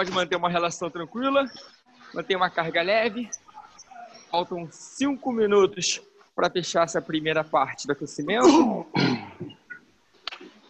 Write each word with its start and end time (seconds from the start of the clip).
pode 0.00 0.12
manter 0.12 0.36
uma 0.36 0.48
relação 0.48 0.88
tranquila, 0.88 1.44
manter 2.14 2.34
uma 2.34 2.48
carga 2.48 2.80
leve. 2.80 3.28
Faltam 4.30 4.66
cinco 4.70 5.30
minutos 5.30 6.00
para 6.34 6.48
fechar 6.48 6.84
essa 6.84 7.02
primeira 7.02 7.44
parte 7.44 7.86
do 7.86 7.92
aquecimento. 7.92 8.86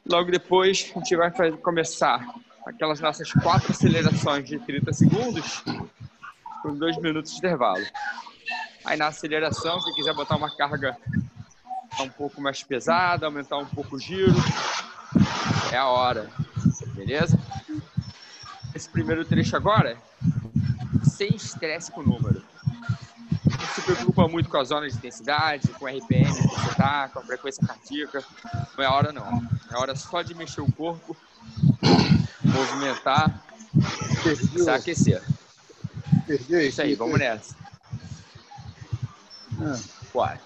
Logo 0.05 0.33
depois, 0.33 0.91
a 0.97 0.99
gente 0.99 1.15
vai 1.15 1.31
começar 1.59 2.27
aquelas 2.67 2.99
nossas 2.99 3.33
quatro 3.33 3.71
acelerações 3.71 4.49
de 4.49 4.59
30 4.59 4.93
segundos 4.93 5.63
com 6.61 6.75
dois 6.75 6.97
minutos 6.97 7.31
de 7.31 7.39
intervalo. 7.39 7.87
Aí 8.85 8.97
na 8.97 9.07
aceleração, 9.07 9.81
se 9.81 9.95
quiser 9.95 10.13
botar 10.13 10.35
uma 10.35 10.51
carga 10.57 10.97
um 12.01 12.09
pouco 12.09 12.41
mais 12.41 12.65
pesada, 12.65 13.27
aumentar 13.27 13.59
um 13.59 13.67
pouco 13.67 13.95
o 13.95 14.01
giro, 14.01 14.35
é 15.71 15.77
a 15.77 15.87
hora, 15.87 16.29
beleza? 16.97 17.40
Primeiro 18.93 19.25
trecho 19.25 19.57
agora, 19.57 19.97
sem 21.05 21.35
estresse 21.35 21.91
com 21.91 22.01
o 22.01 22.05
número. 22.05 22.43
Não 23.45 23.67
se 23.75 23.83
preocupa 23.83 24.29
muito 24.29 24.49
com 24.49 24.57
a 24.59 24.65
zona 24.65 24.89
de 24.89 24.97
intensidade, 24.97 25.69
com 25.69 25.85
o 25.85 25.89
RPM 25.89 26.33
que 26.35 26.47
você 26.49 26.75
tá, 26.75 27.09
com 27.09 27.21
a 27.21 27.23
frequência 27.23 27.67
cardíaca. 27.67 28.25
Não 28.77 28.85
é 28.85 28.89
hora 28.89 29.13
não. 29.13 29.43
É 29.71 29.77
hora 29.77 29.95
só 29.95 30.23
de 30.23 30.35
mexer 30.35 30.61
o 30.61 30.73
corpo, 30.73 31.17
movimentar, 32.45 33.43
se 34.23 34.71
aquecer. 34.71 35.23
Perdi 36.27 36.69
Isso 36.69 36.83
aí, 36.83 36.95
vamos 36.95 37.19
nessa. 37.19 37.57
Ah. 39.61 39.79
Bora. 40.13 40.41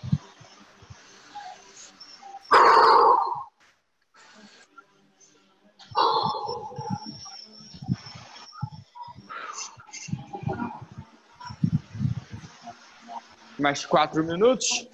Mais 13.65 13.87
quatro 13.87 14.23
minutos. 14.23 14.87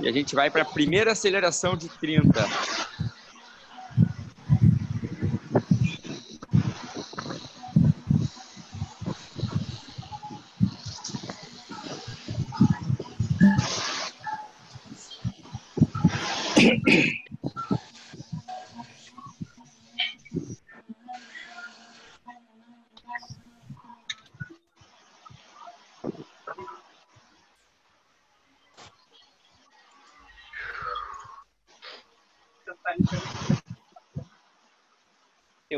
E 0.00 0.08
a 0.08 0.10
gente 0.10 0.34
vai 0.34 0.50
para 0.50 0.62
a 0.62 0.64
primeira 0.64 1.12
aceleração 1.12 1.76
de 1.76 1.88
30. 1.88 2.44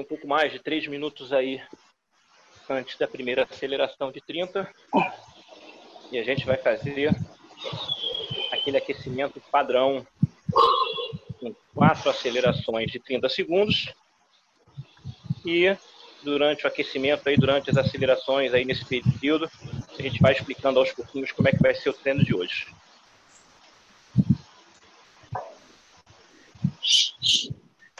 Um 0.03 0.05
pouco 0.05 0.27
mais 0.27 0.53
de 0.53 0.59
3 0.59 0.89
minutos 0.89 1.33
aí 1.33 1.63
antes 2.69 2.99
da 2.99 3.07
primeira 3.07 3.45
aceleração 3.45 4.11
de 4.11 4.21
30. 4.21 4.69
E 6.11 6.19
a 6.19 6.25
gente 6.25 6.45
vai 6.45 6.57
fazer 6.57 7.15
aquele 8.51 8.77
aquecimento 8.77 9.41
padrão 9.51 10.05
com 11.39 11.55
quatro 11.73 12.11
acelerações 12.11 12.91
de 12.91 12.99
30 12.99 13.29
segundos. 13.29 13.95
E 15.47 15.77
durante 16.23 16.65
o 16.65 16.69
aquecimento 16.69 17.29
aí, 17.29 17.37
durante 17.37 17.71
as 17.71 17.77
acelerações 17.77 18.53
aí 18.53 18.65
nesse 18.65 18.85
período, 18.85 19.49
a 19.97 20.03
gente 20.03 20.21
vai 20.21 20.33
explicando 20.33 20.81
aos 20.81 20.93
pouquinhos 20.93 21.31
como 21.31 21.49
é 21.49 21.53
que 21.53 21.63
vai 21.63 21.75
ser 21.75 21.91
o 21.91 21.95
treino 21.95 22.25
de 22.25 22.35
hoje. 22.35 22.67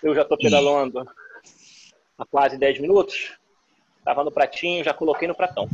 Eu 0.03 0.17
já 0.17 0.23
estou 0.23 0.37
pedalando 0.37 1.09
há 2.23 2.27
quase 2.27 2.57
10 2.57 2.79
minutos. 2.81 3.33
Estava 3.99 4.25
no 4.25 4.33
pratinho, 4.33 4.85
já 4.85 4.95
coloquei 4.95 5.29
no 5.29 5.35
pratão. 5.35 5.69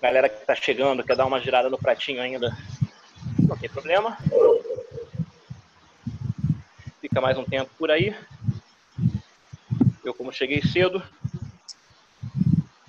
Galera 0.00 0.28
que 0.28 0.40
está 0.40 0.54
chegando, 0.54 1.02
quer 1.02 1.16
dar 1.16 1.26
uma 1.26 1.40
girada 1.40 1.68
no 1.68 1.78
pratinho 1.78 2.22
ainda, 2.22 2.56
não 3.38 3.56
tem 3.56 3.68
problema. 3.68 4.16
Fica 7.00 7.20
mais 7.20 7.36
um 7.36 7.44
tempo 7.44 7.70
por 7.76 7.90
aí. 7.90 8.16
Eu, 10.04 10.14
como 10.14 10.32
cheguei 10.32 10.62
cedo, 10.62 11.02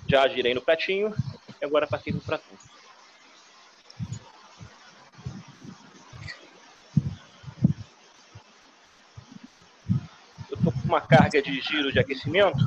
já 0.08 0.26
girei 0.28 0.54
no 0.54 0.62
pratinho 0.62 1.14
e 1.60 1.64
agora 1.64 1.86
passei 1.86 2.12
no 2.12 2.20
pratão. 2.20 2.56
Eu 10.50 10.56
tô 10.56 10.72
com 10.72 10.79
uma 10.90 11.00
carga 11.00 11.40
de 11.40 11.60
giro 11.60 11.92
de 11.92 12.00
aquecimento, 12.00 12.58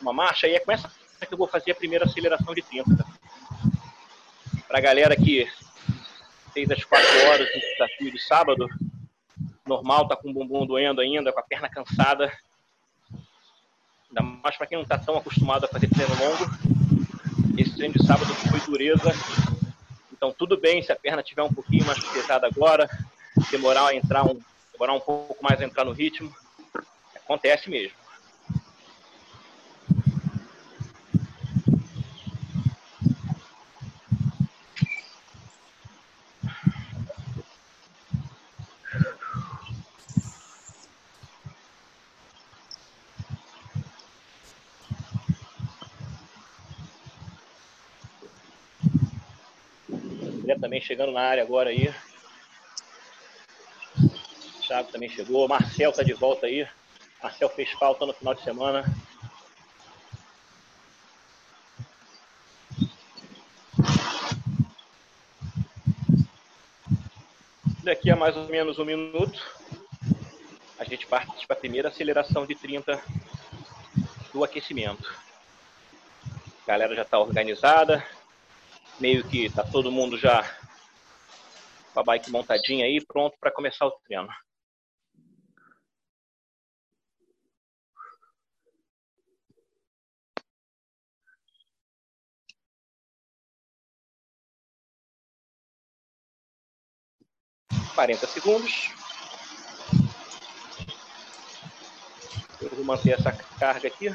uma 0.00 0.12
marcha, 0.12 0.48
e 0.48 0.54
é 0.54 0.60
com 0.60 0.72
essa 0.72 0.90
que 1.26 1.34
eu 1.34 1.38
vou 1.38 1.46
fazer 1.46 1.72
a 1.72 1.74
primeira 1.74 2.06
aceleração 2.06 2.54
de 2.54 2.62
30. 2.62 3.04
Para 4.66 4.78
a 4.78 4.80
galera 4.80 5.14
que 5.14 5.46
fez 6.54 6.70
as 6.70 6.82
4 6.82 7.06
horas 7.28 7.46
do 7.52 7.60
desafio 7.60 8.10
de 8.10 8.18
sábado, 8.18 8.66
normal, 9.66 10.08
tá 10.08 10.16
com 10.16 10.30
o 10.30 10.32
bumbum 10.32 10.66
doendo 10.66 11.02
ainda, 11.02 11.30
com 11.30 11.38
a 11.38 11.42
perna 11.42 11.68
cansada. 11.68 12.32
Ainda 14.08 14.22
mais 14.42 14.56
para 14.56 14.66
quem 14.66 14.78
não 14.78 14.82
está 14.82 14.98
tão 14.98 15.16
acostumado 15.16 15.66
a 15.66 15.68
fazer 15.68 15.88
treino 15.88 16.14
longo. 16.14 16.50
Esse 17.56 17.76
treino 17.76 17.94
de 17.94 18.04
sábado 18.04 18.34
foi 18.34 18.60
dureza. 18.60 19.12
Então 20.10 20.32
tudo 20.32 20.58
bem 20.58 20.82
se 20.82 20.90
a 20.90 20.96
perna 20.96 21.22
tiver 21.22 21.42
um 21.42 21.52
pouquinho 21.52 21.84
mais 21.84 22.02
pesada 22.02 22.46
agora, 22.46 22.88
demorar 23.50 23.88
a 23.88 23.94
entrar 23.94 24.24
um, 24.24 24.40
demorar 24.72 24.94
um 24.94 25.00
pouco 25.00 25.36
mais 25.42 25.60
a 25.60 25.64
entrar 25.64 25.84
no 25.84 25.92
ritmo. 25.92 26.34
Acontece 27.24 27.70
mesmo. 27.70 28.02
Também 50.72 50.80
chegando 50.80 51.12
na 51.12 51.20
área 51.20 51.42
agora 51.42 51.68
aí. 51.68 51.92
Thiago 54.66 54.90
também 54.90 55.08
chegou. 55.08 55.46
Marcel 55.48 55.92
tá 55.92 56.02
de 56.02 56.14
volta 56.14 56.46
aí. 56.46 56.66
Marcel 57.22 57.48
fez 57.50 57.70
falta 57.72 58.04
no 58.04 58.12
final 58.12 58.34
de 58.34 58.42
semana. 58.42 58.84
Daqui 67.84 68.10
a 68.10 68.16
mais 68.16 68.36
ou 68.36 68.48
menos 68.48 68.78
um 68.78 68.84
minuto, 68.84 69.40
a 70.78 70.84
gente 70.84 71.06
parte 71.06 71.46
para 71.46 71.56
a 71.56 71.60
primeira 71.60 71.88
aceleração 71.88 72.44
de 72.44 72.54
30 72.54 73.00
do 74.32 74.42
aquecimento. 74.42 75.12
A 76.64 76.66
galera 76.66 76.94
já 76.94 77.02
está 77.02 77.18
organizada, 77.18 78.04
meio 78.98 79.24
que 79.28 79.50
tá 79.50 79.62
todo 79.64 79.92
mundo 79.92 80.18
já 80.18 80.42
com 81.92 82.00
a 82.00 82.04
bike 82.04 82.30
montadinha 82.30 82.86
aí, 82.86 83.04
pronto 83.04 83.36
para 83.38 83.52
começar 83.52 83.86
o 83.86 83.90
treino. 84.06 84.28
Quarenta 97.94 98.26
segundos. 98.26 98.90
Eu 102.60 102.70
vou 102.70 102.84
manter 102.84 103.10
essa 103.10 103.32
carga 103.32 103.88
aqui. 103.88 104.14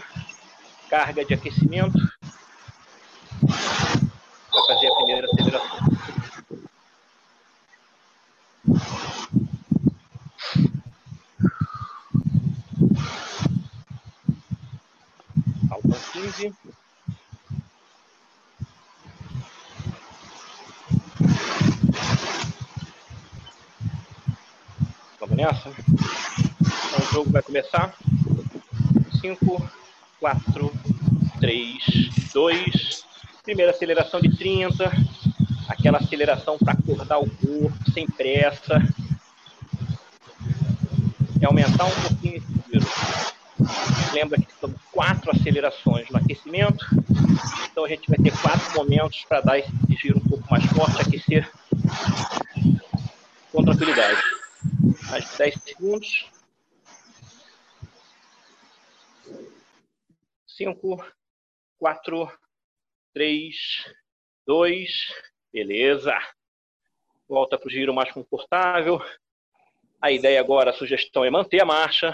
Carga 0.90 1.24
de 1.24 1.34
aquecimento 1.34 1.98
para 4.52 4.66
fazer 4.68 4.88
a 4.88 4.96
primeira 4.96 5.28
aceleração. 5.28 5.80
Faltam 15.70 16.00
15. 16.14 16.56
Nessa? 25.38 25.69
Então, 25.69 27.12
jogo 27.12 27.31
vai 27.31 27.44
começar. 27.44 27.94
5, 29.22 29.69
4, 30.19 30.74
3, 31.39 31.84
2. 32.34 33.06
Primeira 33.44 33.72
aceleração 33.72 34.19
de 34.19 34.36
30. 34.36 34.92
Aquela 35.69 36.00
aceleração 36.00 36.57
para 36.57 36.74
acordar 36.74 37.19
o 37.19 37.30
corpo, 37.30 37.92
sem 37.94 38.07
pressa. 38.07 38.81
E 41.40 41.45
aumentar 41.45 41.86
um 41.86 42.01
pouquinho 42.01 42.38
esse 42.38 42.48
giro. 42.72 42.88
Lembra 44.13 44.42
que 44.42 44.48
são 44.60 44.74
quatro 44.92 45.30
acelerações 45.31 46.10
no 46.10 46.18
aquecimento. 46.18 46.83
Então 47.72 47.86
a 47.86 47.90
gente 47.90 48.10
vai 48.10 48.18
ter 48.18 48.36
quatro 48.42 48.74
momentos 48.74 49.24
para 49.30 49.42
dar 49.42 49.60
esse 49.60 49.72
giro 50.01 50.18
um 50.18 50.30
pouco 50.30 50.45
mais 50.50 50.66
forte, 50.66 51.00
aquecer 51.00 51.48
com 53.51 53.63
tranquilidade. 53.63 54.37
Mais 55.09 55.38
10 55.38 55.63
segundos. 55.63 56.31
5, 60.45 61.06
4, 61.80 62.39
3, 63.13 63.56
2, 64.45 64.92
beleza. 65.54 66.13
Volta 67.27 67.57
para 67.57 67.68
o 67.68 67.69
giro 67.69 67.94
mais 67.94 68.12
confortável. 68.12 69.00
A 70.01 70.12
ideia 70.12 70.39
agora, 70.39 70.71
a 70.71 70.74
sugestão 70.74 71.24
é 71.24 71.30
manter 71.30 71.62
a 71.62 71.65
marcha. 71.65 72.12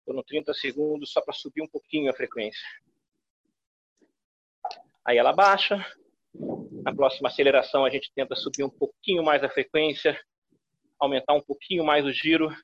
Estou 0.00 0.14
no 0.14 0.22
30 0.22 0.52
segundos 0.52 1.12
só 1.12 1.22
para 1.22 1.32
subir 1.32 1.62
um 1.62 1.68
pouquinho 1.68 2.10
a 2.10 2.14
frequência. 2.14 2.66
Aí 5.06 5.18
ela 5.18 5.32
baixa. 5.32 5.84
Na 6.82 6.94
próxima 6.94 7.28
aceleração 7.28 7.84
a 7.84 7.90
gente 7.90 8.12
tenta 8.14 8.34
subir 8.34 8.64
um 8.64 8.70
pouquinho 8.70 9.22
mais 9.22 9.42
a 9.42 9.48
frequência 9.48 10.18
aumentar 10.98 11.34
um 11.34 11.40
pouquinho 11.40 11.84
mais 11.84 12.04
o 12.04 12.12
giro 12.12 12.54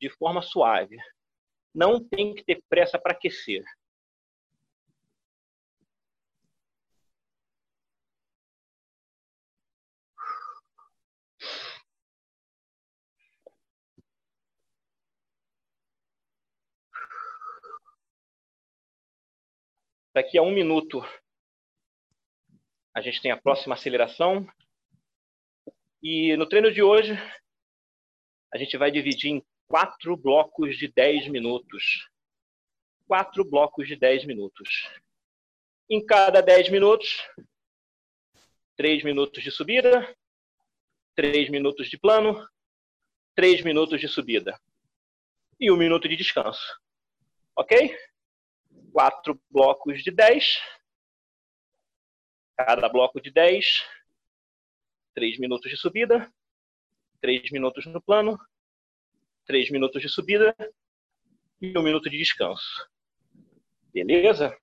de 0.00 0.08
forma 0.10 0.40
suave. 0.40 0.96
Não 1.74 2.02
tem 2.02 2.34
que 2.34 2.44
ter 2.44 2.62
pressa 2.68 2.98
para 2.98 3.12
aquecer. 3.12 3.64
Daqui 20.18 20.36
a 20.36 20.42
um 20.42 20.50
minuto, 20.50 21.00
a 22.92 23.00
gente 23.00 23.22
tem 23.22 23.30
a 23.30 23.36
próxima 23.36 23.76
aceleração. 23.76 24.44
E 26.02 26.36
no 26.36 26.44
treino 26.44 26.72
de 26.72 26.82
hoje, 26.82 27.12
a 28.52 28.58
gente 28.58 28.76
vai 28.76 28.90
dividir 28.90 29.30
em 29.30 29.46
quatro 29.68 30.16
blocos 30.16 30.76
de 30.76 30.88
10 30.88 31.28
minutos. 31.28 32.10
Quatro 33.06 33.44
blocos 33.44 33.86
de 33.86 33.94
10 33.94 34.24
minutos. 34.24 34.90
Em 35.88 36.04
cada 36.04 36.40
10 36.40 36.70
minutos, 36.70 37.24
3 38.74 39.04
minutos 39.04 39.40
de 39.40 39.52
subida, 39.52 40.16
3 41.14 41.48
minutos 41.48 41.88
de 41.88 41.96
plano, 41.96 42.44
3 43.36 43.62
minutos 43.62 44.00
de 44.00 44.08
subida 44.08 44.60
e 45.60 45.70
um 45.70 45.76
minuto 45.76 46.08
de 46.08 46.16
descanso. 46.16 46.76
Ok? 47.54 47.96
Quatro 48.98 49.40
blocos 49.48 50.02
de 50.02 50.10
10. 50.10 50.60
Cada 52.56 52.88
bloco 52.88 53.20
de 53.20 53.30
10 53.30 53.64
3 55.14 55.38
minutos 55.38 55.70
de 55.70 55.76
subida, 55.76 56.28
3 57.20 57.52
minutos 57.52 57.86
no 57.86 58.02
plano, 58.02 58.36
3 59.46 59.70
minutos 59.70 60.02
de 60.02 60.08
subida 60.08 60.52
e 61.60 61.78
um 61.78 61.82
minuto 61.82 62.10
de 62.10 62.18
descanso. 62.18 62.90
Beleza? 63.94 64.58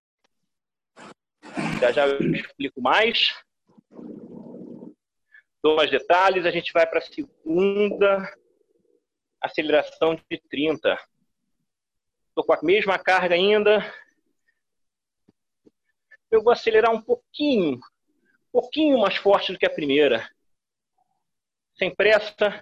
Já 1.80 1.94
já 1.94 2.06
eu 2.06 2.36
explico 2.36 2.82
mais. 2.82 3.42
Dou 5.64 5.78
mais 5.78 5.90
detalhes. 5.90 6.46
A 6.46 6.52
gente 6.52 6.74
vai 6.74 6.86
para 6.86 7.00
a 7.00 7.02
segunda 7.02 8.38
aceleração 9.40 10.14
de 10.30 10.42
30. 10.50 10.94
Estou 12.28 12.44
com 12.44 12.52
a 12.52 12.62
mesma 12.62 13.00
carga 13.00 13.34
ainda. 13.34 13.80
Eu 16.36 16.44
vou 16.44 16.52
acelerar 16.52 16.92
um 16.94 17.02
pouquinho, 17.02 17.76
um 17.76 17.82
pouquinho 18.52 19.00
mais 19.00 19.16
forte 19.16 19.54
do 19.54 19.58
que 19.58 19.66
a 19.66 19.70
primeira 19.74 20.30
sem 21.78 21.96
pressa, 21.96 22.62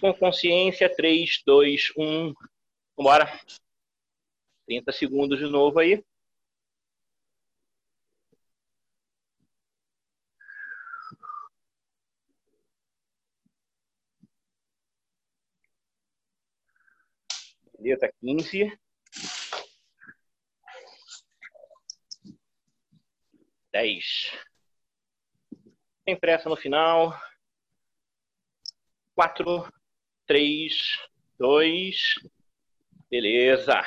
com 0.00 0.12
consciência. 0.12 0.92
3, 0.94 1.42
2, 1.46 1.92
1. 1.96 2.34
Vambora. 2.96 3.26
30 4.66 4.90
segundos 4.90 5.38
de 5.38 5.46
novo 5.46 5.78
aí. 5.78 6.02
Beleza, 17.78 18.12
15. 18.20 18.81
10. 23.72 24.32
Sem 26.04 26.16
pressa 26.18 26.48
no 26.48 26.56
final. 26.56 27.18
4, 29.14 29.72
3, 30.26 30.72
2, 31.38 32.14
beleza. 33.10 33.82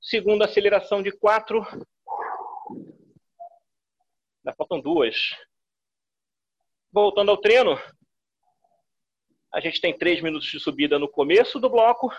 Segunda 0.00 0.44
aceleração 0.44 1.02
de 1.02 1.12
4. 1.12 1.66
Ainda 4.38 4.56
faltam 4.56 4.80
duas. 4.80 5.36
Voltando 6.90 7.30
ao 7.30 7.36
treino, 7.36 7.78
a 9.52 9.60
gente 9.60 9.80
tem 9.80 9.96
3 9.96 10.22
minutos 10.22 10.48
de 10.48 10.60
subida 10.60 10.98
no 10.98 11.08
começo 11.08 11.58
do 11.58 11.68
bloco 11.68 12.10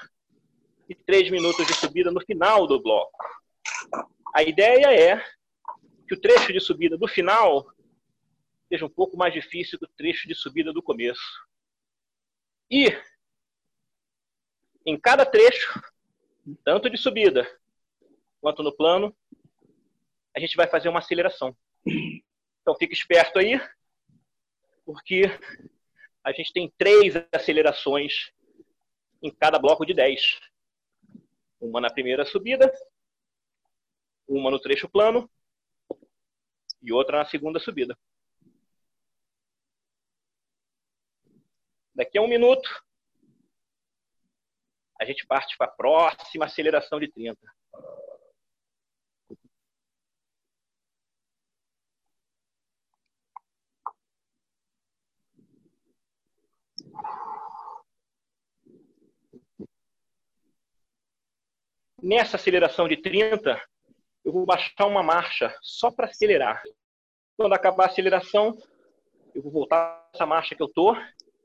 e 0.87 0.95
3 0.95 1.29
minutos 1.31 1.65
de 1.65 1.73
subida 1.73 2.11
no 2.11 2.21
final 2.21 2.67
do 2.67 2.81
bloco. 2.81 3.17
A 4.35 4.43
ideia 4.43 4.93
é 4.93 5.38
que 6.09 6.15
o 6.15 6.19
trecho 6.19 6.51
de 6.51 6.59
subida 6.59 6.97
do 6.97 7.07
final 7.07 7.71
seja 8.67 8.83
um 8.83 8.89
pouco 8.89 9.15
mais 9.15 9.31
difícil 9.31 9.77
do 9.77 9.87
trecho 9.87 10.27
de 10.27 10.33
subida 10.33 10.73
do 10.73 10.81
começo. 10.81 11.47
E 12.69 12.87
em 14.83 14.99
cada 14.99 15.23
trecho, 15.23 15.79
tanto 16.63 16.89
de 16.89 16.97
subida 16.97 17.47
quanto 18.41 18.63
no 18.63 18.75
plano, 18.75 19.15
a 20.35 20.39
gente 20.39 20.57
vai 20.57 20.67
fazer 20.67 20.89
uma 20.89 20.97
aceleração. 20.97 21.55
Então 22.61 22.75
fique 22.75 22.93
esperto 22.93 23.37
aí, 23.37 23.61
porque 24.85 25.23
a 26.23 26.31
gente 26.31 26.51
tem 26.51 26.73
três 26.75 27.13
acelerações 27.31 28.31
em 29.21 29.31
cada 29.31 29.59
bloco 29.59 29.85
de 29.85 29.93
10. 29.93 30.39
Uma 31.61 31.79
na 31.79 31.91
primeira 31.91 32.25
subida, 32.25 32.71
uma 34.27 34.49
no 34.49 34.59
trecho 34.59 34.89
plano 34.89 35.29
e 36.81 36.91
outra 36.91 37.19
na 37.19 37.25
segunda 37.25 37.59
subida. 37.59 37.97
Daqui 41.95 42.17
a 42.17 42.21
um 42.21 42.27
minuto, 42.27 42.69
a 44.99 45.05
gente 45.05 45.25
parte 45.27 45.57
para 45.57 45.67
a 45.67 45.75
próxima 45.75 46.45
aceleração 46.45 46.99
de 46.99 47.11
30. 47.11 47.39
Nessa 62.01 62.37
aceleração 62.37 62.87
de 62.87 62.95
30, 63.01 63.61
eu 64.29 64.33
vou 64.33 64.45
baixar 64.45 64.85
uma 64.85 65.01
marcha 65.01 65.51
só 65.59 65.89
para 65.89 66.05
acelerar. 66.05 66.61
Quando 67.35 67.53
acabar 67.53 67.85
a 67.85 67.87
aceleração, 67.87 68.55
eu 69.33 69.41
vou 69.41 69.51
voltar 69.51 70.07
essa 70.13 70.23
marcha 70.23 70.55
que 70.55 70.61
eu 70.61 70.67
estou 70.67 70.95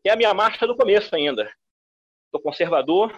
que 0.03 0.11
é 0.11 0.13
a 0.13 0.17
minha 0.17 0.35
marcha 0.35 0.67
do 0.67 0.77
começo 0.77 1.17
ainda. 1.17 1.51
Estou 2.27 2.39
conservador, 2.43 3.11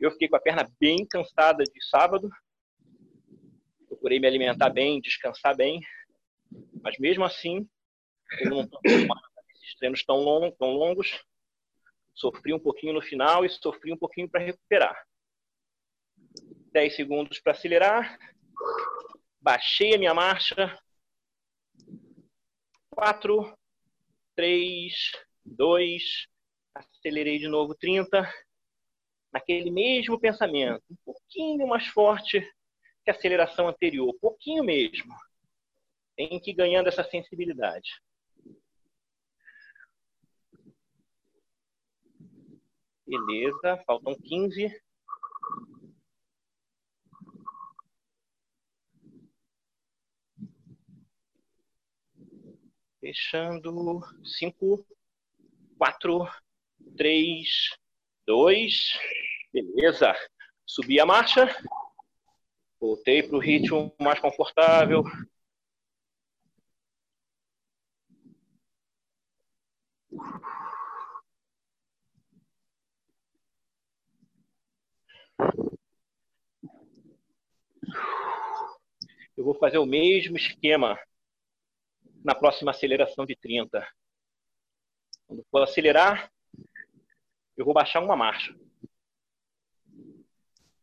eu 0.00 0.10
fiquei 0.12 0.26
com 0.30 0.36
a 0.36 0.40
perna 0.40 0.66
bem 0.80 1.06
cansada 1.06 1.62
de 1.62 1.84
sábado. 1.84 2.30
Procurei 3.86 4.18
me 4.18 4.26
alimentar 4.26 4.70
bem, 4.70 4.98
descansar 4.98 5.54
bem. 5.54 5.78
Mas 6.82 6.96
mesmo 6.98 7.22
assim, 7.22 7.68
eu 8.40 8.48
não 8.48 8.62
estou 8.62 8.80
esses 8.86 9.76
treinos 9.78 10.02
tão, 10.06 10.16
long, 10.16 10.50
tão 10.52 10.70
longos. 10.70 11.22
Sofri 12.14 12.54
um 12.54 12.58
pouquinho 12.58 12.94
no 12.94 13.02
final 13.02 13.44
e 13.44 13.50
sofri 13.50 13.92
um 13.92 13.98
pouquinho 13.98 14.30
para 14.30 14.40
recuperar. 14.40 14.96
10 16.72 16.96
segundos 16.96 17.40
para 17.40 17.52
acelerar. 17.52 18.18
Baixei 19.40 19.94
a 19.94 19.98
minha 19.98 20.14
marcha. 20.14 20.78
quatro, 22.90 23.54
três, 24.34 25.12
dois, 25.44 26.26
acelerei 26.74 27.38
de 27.38 27.46
novo 27.46 27.74
30, 27.74 28.26
naquele 29.32 29.70
mesmo 29.70 30.18
pensamento, 30.18 30.82
um 30.90 30.96
pouquinho 31.04 31.66
mais 31.68 31.86
forte 31.88 32.40
que 33.04 33.10
a 33.10 33.14
aceleração 33.14 33.68
anterior, 33.68 34.12
pouquinho 34.20 34.64
mesmo. 34.64 35.14
Tem 36.16 36.40
que 36.40 36.50
ir 36.50 36.54
ganhando 36.54 36.88
essa 36.88 37.04
sensibilidade. 37.04 37.90
Beleza, 43.06 43.80
faltam 43.86 44.16
15. 44.16 44.74
Fechando. 53.06 54.00
5, 54.24 54.84
4, 55.78 56.28
3, 56.96 57.48
2. 58.26 58.98
Beleza. 59.52 60.12
Subi 60.66 60.98
a 60.98 61.06
marcha. 61.06 61.46
Voltei 62.80 63.22
para 63.22 63.36
o 63.36 63.38
ritmo 63.38 63.94
mais 64.00 64.18
confortável. 64.18 65.04
Eu 79.36 79.44
vou 79.44 79.54
fazer 79.54 79.78
o 79.78 79.86
mesmo 79.86 80.36
esquema 80.36 80.98
na 82.26 82.34
próxima 82.34 82.72
aceleração 82.72 83.24
de 83.24 83.36
30. 83.36 83.86
Quando 85.28 85.46
for 85.48 85.62
acelerar, 85.62 86.28
eu 87.56 87.64
vou 87.64 87.72
baixar 87.72 88.02
uma 88.02 88.16
marcha. 88.16 88.52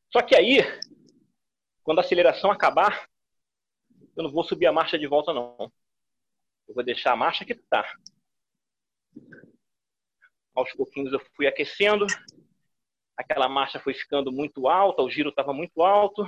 Só 0.10 0.22
que 0.22 0.38
aí, 0.38 0.60
quando 1.84 1.98
a 1.98 2.02
aceleração 2.02 2.50
acabar, 2.50 3.10
eu 4.16 4.24
não 4.24 4.32
vou 4.32 4.46
subir 4.46 4.68
a 4.68 4.72
marcha 4.72 4.98
de 4.98 5.06
volta, 5.06 5.34
não. 5.34 5.70
Eu 6.66 6.74
vou 6.74 6.84
deixar 6.84 7.12
a 7.12 7.18
marcha 7.18 7.44
que 7.44 7.52
está. 7.52 7.94
Aos 10.56 10.72
pouquinhos 10.72 11.12
eu 11.12 11.20
fui 11.36 11.46
aquecendo. 11.46 12.08
Aquela 13.18 13.50
marcha 13.50 13.82
foi 13.82 13.94
ficando 13.94 14.32
muito 14.32 14.70
alta, 14.70 15.02
o 15.02 15.10
giro 15.10 15.30
estava 15.30 15.52
muito 15.52 15.82
alto. 15.82 16.26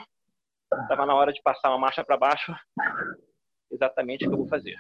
Estava 0.82 1.06
na 1.06 1.16
hora 1.16 1.32
de 1.32 1.42
passar 1.42 1.70
uma 1.70 1.80
marcha 1.80 2.04
para 2.04 2.18
baixo. 2.18 2.54
Exatamente 3.72 4.26
o 4.26 4.28
que 4.28 4.34
eu 4.34 4.40
vou 4.40 4.50
fazer. 4.50 4.76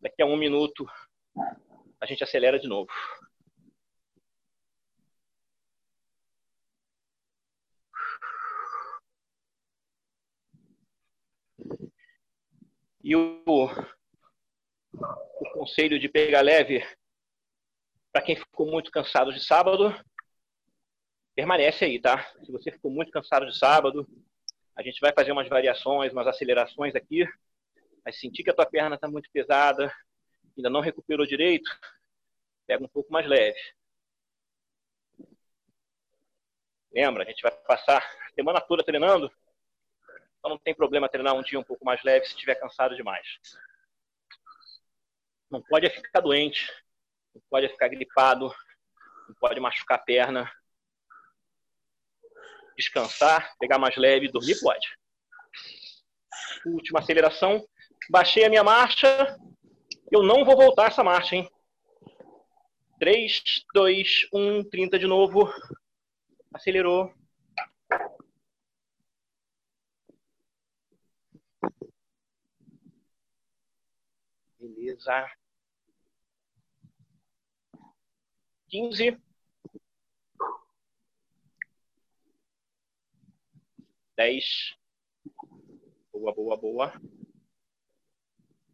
Daqui 0.00 0.22
a 0.22 0.26
um 0.26 0.36
minuto 0.36 0.86
a 2.00 2.06
gente 2.06 2.24
acelera 2.24 2.58
de 2.58 2.66
novo. 2.66 2.90
E 13.02 13.16
o, 13.16 13.42
o 14.92 15.50
conselho 15.52 15.98
de 15.98 16.08
pegar 16.08 16.42
leve 16.42 16.84
para 18.12 18.22
quem 18.22 18.36
ficou 18.36 18.66
muito 18.66 18.90
cansado 18.90 19.32
de 19.32 19.44
sábado, 19.44 19.94
permanece 21.34 21.84
aí, 21.84 22.00
tá? 22.00 22.22
Se 22.44 22.50
você 22.50 22.72
ficou 22.72 22.90
muito 22.90 23.10
cansado 23.10 23.46
de 23.46 23.56
sábado, 23.56 24.06
a 24.76 24.82
gente 24.82 25.00
vai 25.00 25.12
fazer 25.12 25.32
umas 25.32 25.48
variações, 25.48 26.12
umas 26.12 26.26
acelerações 26.26 26.94
aqui. 26.94 27.26
Vai 28.02 28.12
sentir 28.12 28.42
que 28.42 28.50
a 28.50 28.54
tua 28.54 28.66
perna 28.66 28.94
está 28.94 29.08
muito 29.08 29.30
pesada, 29.30 29.92
ainda 30.56 30.70
não 30.70 30.80
recuperou 30.80 31.26
direito, 31.26 31.70
pega 32.66 32.82
um 32.82 32.88
pouco 32.88 33.12
mais 33.12 33.26
leve. 33.26 33.58
Lembra, 36.92 37.22
a 37.22 37.26
gente 37.26 37.42
vai 37.42 37.52
passar 37.52 37.98
a 37.98 38.34
semana 38.34 38.60
toda 38.60 38.82
treinando, 38.82 39.30
então 40.38 40.50
não 40.50 40.58
tem 40.58 40.74
problema 40.74 41.08
treinar 41.08 41.34
um 41.34 41.42
dia 41.42 41.60
um 41.60 41.64
pouco 41.64 41.84
mais 41.84 42.02
leve 42.02 42.26
se 42.26 42.32
estiver 42.32 42.54
cansado 42.54 42.96
demais. 42.96 43.38
Não 45.50 45.62
pode 45.62 45.88
ficar 45.90 46.20
doente, 46.20 46.72
não 47.34 47.42
pode 47.50 47.68
ficar 47.68 47.88
gripado, 47.88 48.52
não 49.28 49.34
pode 49.34 49.60
machucar 49.60 49.98
a 49.98 50.02
perna. 50.02 50.50
Descansar, 52.76 53.54
pegar 53.58 53.78
mais 53.78 53.96
leve 53.96 54.26
e 54.26 54.32
dormir 54.32 54.58
pode. 54.60 54.86
Última 56.66 57.00
aceleração. 57.00 57.64
Baixei 58.08 58.44
a 58.44 58.48
minha 58.48 58.64
marcha. 58.64 59.38
Eu 60.10 60.22
não 60.22 60.44
vou 60.44 60.56
voltar 60.56 60.88
essa 60.88 61.04
marcha, 61.04 61.36
hein? 61.36 61.50
3, 62.98 63.64
2, 63.74 64.28
1, 64.32 64.64
30 64.64 64.98
de 64.98 65.06
novo. 65.06 65.52
Acelerou. 66.52 67.12
Beleza. 74.58 75.30
15. 78.68 79.29
10. 84.20 84.76
Boa, 86.12 86.34
boa, 86.34 86.54
boa. 86.54 87.00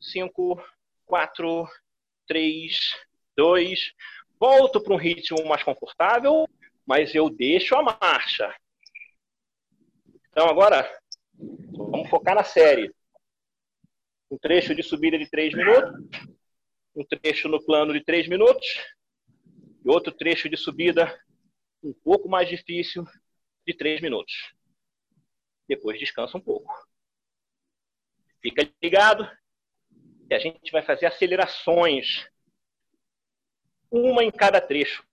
5, 0.00 0.61
4, 1.05 1.69
3, 2.26 2.76
2. 3.37 3.93
Volto 4.41 4.83
para 4.83 4.93
um 4.93 4.97
ritmo 4.97 5.47
mais 5.47 5.62
confortável, 5.62 6.49
mas 6.85 7.15
eu 7.15 7.31
deixo 7.31 7.76
a 7.76 7.83
marcha. 7.85 8.53
Então, 10.31 10.49
agora, 10.49 10.85
vamos 11.76 12.11
focar 12.11 12.35
na 12.35 12.43
série. 12.43 12.93
Um 14.29 14.37
trecho 14.38 14.75
de 14.75 14.83
subida 14.83 15.17
de 15.17 15.31
3 15.31 15.55
minutos, 15.55 16.29
um 16.93 17.05
trecho 17.05 17.49
no 17.49 17.65
plano 17.65 17.93
de 17.93 18.03
3 18.05 18.29
minutos, 18.29 18.67
e 19.85 19.88
outro 19.88 20.12
trecho 20.12 20.49
de 20.49 20.57
subida 20.57 21.17
um 21.85 21.93
pouco 21.93 22.29
mais 22.29 22.49
difícil 22.49 23.05
de 23.65 23.73
3 23.73 24.00
minutos. 24.00 24.57
Depois 25.69 25.99
descansa 25.99 26.37
um 26.37 26.41
pouco. 26.41 26.73
Fica 28.41 28.69
ligado 28.83 29.29
e 30.31 30.35
a 30.35 30.39
gente 30.39 30.71
vai 30.71 30.83
fazer 30.83 31.07
acelerações, 31.07 32.29
uma 33.91 34.23
em 34.25 34.31
cada 34.31 34.61
trecho. 34.61 35.05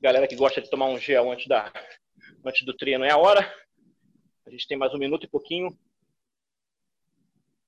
Galera 0.00 0.28
que 0.28 0.36
gosta 0.36 0.60
de 0.60 0.68
tomar 0.68 0.86
um 0.86 0.98
gel 0.98 1.32
antes, 1.32 1.46
da, 1.46 1.72
antes 2.44 2.64
do 2.64 2.76
treino 2.76 3.04
é 3.04 3.10
a 3.10 3.16
hora. 3.16 3.40
A 4.46 4.50
gente 4.50 4.68
tem 4.68 4.76
mais 4.76 4.92
um 4.92 4.98
minuto 4.98 5.24
e 5.24 5.28
pouquinho 5.28 5.70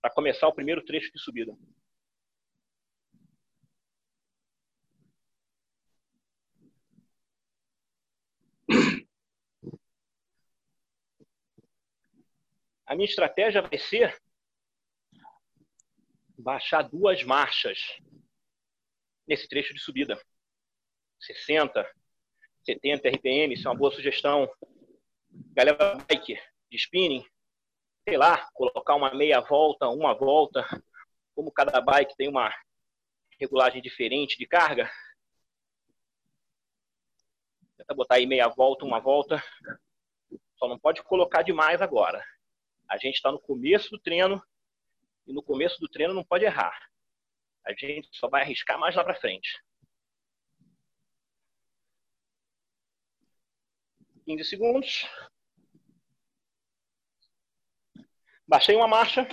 para 0.02 0.12
começar 0.12 0.46
o 0.46 0.54
primeiro 0.54 0.84
trecho 0.84 1.10
de 1.10 1.18
subida. 1.18 1.56
A 12.86 12.94
minha 12.94 13.08
estratégia 13.08 13.60
vai 13.60 13.78
ser 13.78 14.16
baixar 16.38 16.82
duas 16.82 17.24
marchas 17.24 17.98
nesse 19.26 19.48
trecho 19.48 19.74
de 19.74 19.80
subida. 19.80 20.20
60, 21.18 21.84
70 22.64 23.08
RPM, 23.08 23.54
isso 23.54 23.66
é 23.66 23.70
uma 23.70 23.76
boa 23.76 23.90
sugestão. 23.90 24.48
Galera 25.52 25.96
bike 26.08 26.38
de 26.70 26.76
spinning, 26.76 27.26
sei 28.08 28.16
lá, 28.16 28.48
colocar 28.52 28.94
uma 28.94 29.12
meia 29.12 29.40
volta, 29.40 29.88
uma 29.88 30.14
volta, 30.14 30.64
como 31.34 31.50
cada 31.50 31.80
bike 31.80 32.16
tem 32.16 32.28
uma 32.28 32.54
regulagem 33.40 33.82
diferente 33.82 34.38
de 34.38 34.46
carga. 34.46 34.88
Tenta 37.76 37.94
botar 37.94 38.14
aí 38.14 38.26
meia 38.26 38.48
volta, 38.48 38.84
uma 38.84 39.00
volta. 39.00 39.42
Só 40.56 40.68
não 40.68 40.78
pode 40.78 41.02
colocar 41.02 41.42
demais 41.42 41.82
agora. 41.82 42.24
A 42.88 42.96
gente 42.96 43.16
está 43.16 43.32
no 43.32 43.40
começo 43.40 43.90
do 43.90 43.98
treino 43.98 44.42
e 45.26 45.32
no 45.32 45.42
começo 45.42 45.80
do 45.80 45.88
treino 45.88 46.14
não 46.14 46.24
pode 46.24 46.44
errar. 46.44 46.76
A 47.64 47.72
gente 47.72 48.08
só 48.12 48.28
vai 48.28 48.42
arriscar 48.42 48.78
mais 48.78 48.94
lá 48.94 49.02
para 49.02 49.20
frente. 49.20 49.60
15 54.24 54.44
segundos. 54.44 55.06
Baixei 58.46 58.76
uma 58.76 58.88
marcha. 58.88 59.26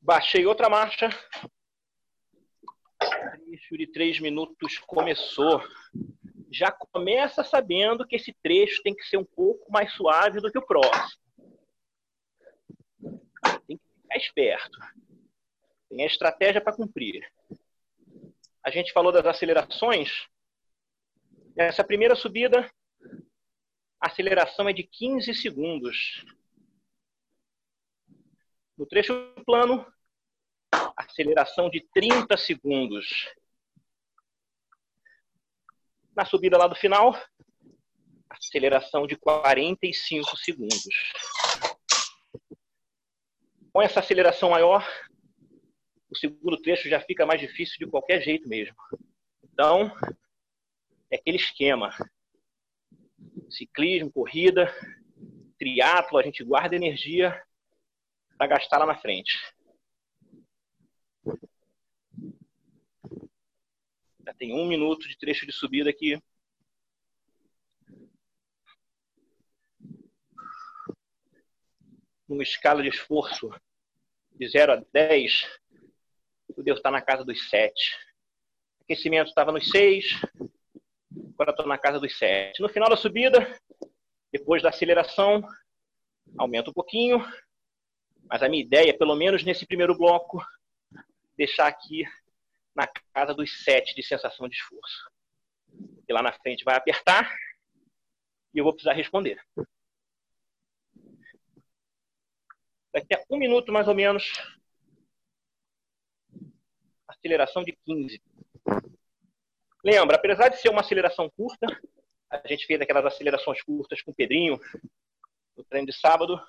Baixei 0.00 0.46
outra 0.46 0.68
marcha. 0.68 1.08
Trecho 3.56 3.78
de 3.78 3.86
três 3.86 4.20
minutos 4.20 4.76
começou. 4.80 5.62
Já 6.52 6.70
começa 6.70 7.42
sabendo 7.42 8.06
que 8.06 8.16
esse 8.16 8.30
trecho 8.42 8.82
tem 8.82 8.94
que 8.94 9.02
ser 9.04 9.16
um 9.16 9.24
pouco 9.24 9.72
mais 9.72 9.94
suave 9.94 10.40
do 10.40 10.52
que 10.52 10.58
o 10.58 10.66
próximo. 10.66 11.22
Tem 13.66 13.78
que 13.78 13.84
ficar 14.02 14.16
esperto. 14.18 14.78
Tem 15.88 16.02
a 16.02 16.06
estratégia 16.06 16.60
para 16.60 16.76
cumprir. 16.76 17.26
A 18.62 18.70
gente 18.70 18.92
falou 18.92 19.10
das 19.10 19.24
acelerações. 19.24 20.26
Essa 21.56 21.82
primeira 21.82 22.14
subida, 22.14 22.70
a 23.98 24.08
aceleração 24.08 24.68
é 24.68 24.72
de 24.74 24.82
15 24.82 25.32
segundos. 25.34 26.26
No 28.76 28.84
trecho 28.84 29.14
plano, 29.46 29.86
aceleração 30.94 31.70
de 31.70 31.80
30 31.94 32.36
segundos. 32.36 33.34
Na 36.16 36.24
subida 36.24 36.56
lá 36.56 36.66
do 36.66 36.74
final, 36.74 37.14
aceleração 38.30 39.06
de 39.06 39.16
45 39.16 40.34
segundos. 40.38 41.12
Com 43.70 43.82
essa 43.82 44.00
aceleração 44.00 44.48
maior, 44.48 44.88
o 46.10 46.16
segundo 46.16 46.56
trecho 46.62 46.88
já 46.88 46.98
fica 47.00 47.26
mais 47.26 47.38
difícil 47.38 47.76
de 47.78 47.90
qualquer 47.90 48.22
jeito 48.22 48.48
mesmo. 48.48 48.74
Então, 49.44 49.94
é 51.10 51.16
aquele 51.16 51.36
esquema. 51.36 51.94
Ciclismo, 53.50 54.10
corrida, 54.10 54.74
triatlo, 55.58 56.18
a 56.18 56.22
gente 56.22 56.42
guarda 56.42 56.74
energia 56.74 57.38
para 58.38 58.46
gastar 58.46 58.78
lá 58.78 58.86
na 58.86 58.96
frente. 58.96 59.38
Já 64.26 64.34
tem 64.34 64.52
um 64.52 64.66
minuto 64.66 65.08
de 65.08 65.16
trecho 65.16 65.46
de 65.46 65.52
subida 65.52 65.88
aqui. 65.88 66.20
Numa 72.28 72.42
escala 72.42 72.82
de 72.82 72.88
esforço 72.88 73.48
de 74.32 74.48
0 74.48 74.72
a 74.72 74.82
10, 74.92 75.60
o 76.56 76.62
Deus 76.64 76.78
está 76.78 76.90
na 76.90 77.00
casa 77.00 77.24
dos 77.24 77.48
7. 77.48 77.72
Aquecimento 78.80 79.28
estava 79.28 79.52
nos 79.52 79.68
6, 79.68 80.20
agora 81.34 81.52
estou 81.52 81.66
na 81.68 81.78
casa 81.78 82.00
dos 82.00 82.18
7. 82.18 82.60
No 82.60 82.68
final 82.68 82.90
da 82.90 82.96
subida, 82.96 83.38
depois 84.32 84.60
da 84.60 84.70
aceleração, 84.70 85.40
aumenta 86.36 86.70
um 86.70 86.74
pouquinho, 86.74 87.24
mas 88.28 88.42
a 88.42 88.48
minha 88.48 88.64
ideia, 88.64 88.98
pelo 88.98 89.14
menos 89.14 89.44
nesse 89.44 89.64
primeiro 89.64 89.96
bloco, 89.96 90.44
deixar 91.36 91.68
aqui 91.68 92.04
na 92.76 92.86
casa 93.14 93.32
dos 93.32 93.64
sete 93.64 93.94
de 93.94 94.02
sensação 94.02 94.46
de 94.48 94.54
esforço. 94.54 95.10
E 96.06 96.12
lá 96.12 96.22
na 96.22 96.32
frente 96.32 96.62
vai 96.62 96.76
apertar 96.76 97.34
e 98.54 98.58
eu 98.58 98.64
vou 98.64 98.72
precisar 98.72 98.92
responder. 98.92 99.40
Daqui 102.92 103.14
a 103.14 103.22
um 103.30 103.38
minuto 103.38 103.72
mais 103.72 103.88
ou 103.88 103.94
menos, 103.94 104.32
aceleração 107.08 107.64
de 107.64 107.76
15. 107.84 108.22
Lembra, 109.84 110.16
apesar 110.16 110.48
de 110.48 110.60
ser 110.60 110.68
uma 110.68 110.80
aceleração 110.80 111.30
curta, 111.30 111.66
a 112.30 112.48
gente 112.48 112.66
fez 112.66 112.80
aquelas 112.80 113.04
acelerações 113.04 113.62
curtas 113.62 114.02
com 114.02 114.10
o 114.10 114.14
Pedrinho 114.14 114.58
no 115.56 115.64
treino 115.64 115.86
de 115.86 115.92
sábado. 115.92 116.40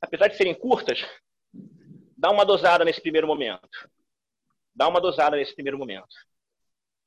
Apesar 0.00 0.28
de 0.28 0.36
serem 0.36 0.54
curtas, 0.54 1.00
Dá 2.24 2.30
uma 2.30 2.46
dosada 2.46 2.86
nesse 2.86 3.02
primeiro 3.02 3.26
momento. 3.26 3.68
Dá 4.74 4.88
uma 4.88 4.98
dosada 4.98 5.36
nesse 5.36 5.54
primeiro 5.54 5.76
momento. 5.78 6.08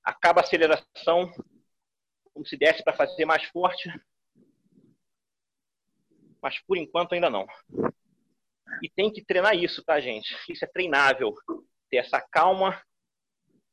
Acaba 0.03 0.41
a 0.41 0.43
aceleração, 0.43 1.33
como 2.31 2.45
se 2.45 2.55
desse 2.55 2.83
para 2.83 2.93
fazer 2.93 3.25
mais 3.25 3.43
forte. 3.45 3.89
Mas 6.39 6.59
por 6.59 6.77
enquanto 6.77 7.13
ainda 7.13 7.31
não. 7.31 7.47
E 8.83 8.87
tem 8.91 9.11
que 9.11 9.25
treinar 9.25 9.55
isso, 9.55 9.83
tá, 9.83 9.99
gente? 9.99 10.37
Isso 10.47 10.63
é 10.63 10.67
treinável. 10.67 11.33
Ter 11.89 11.97
essa 11.97 12.21
calma 12.21 12.79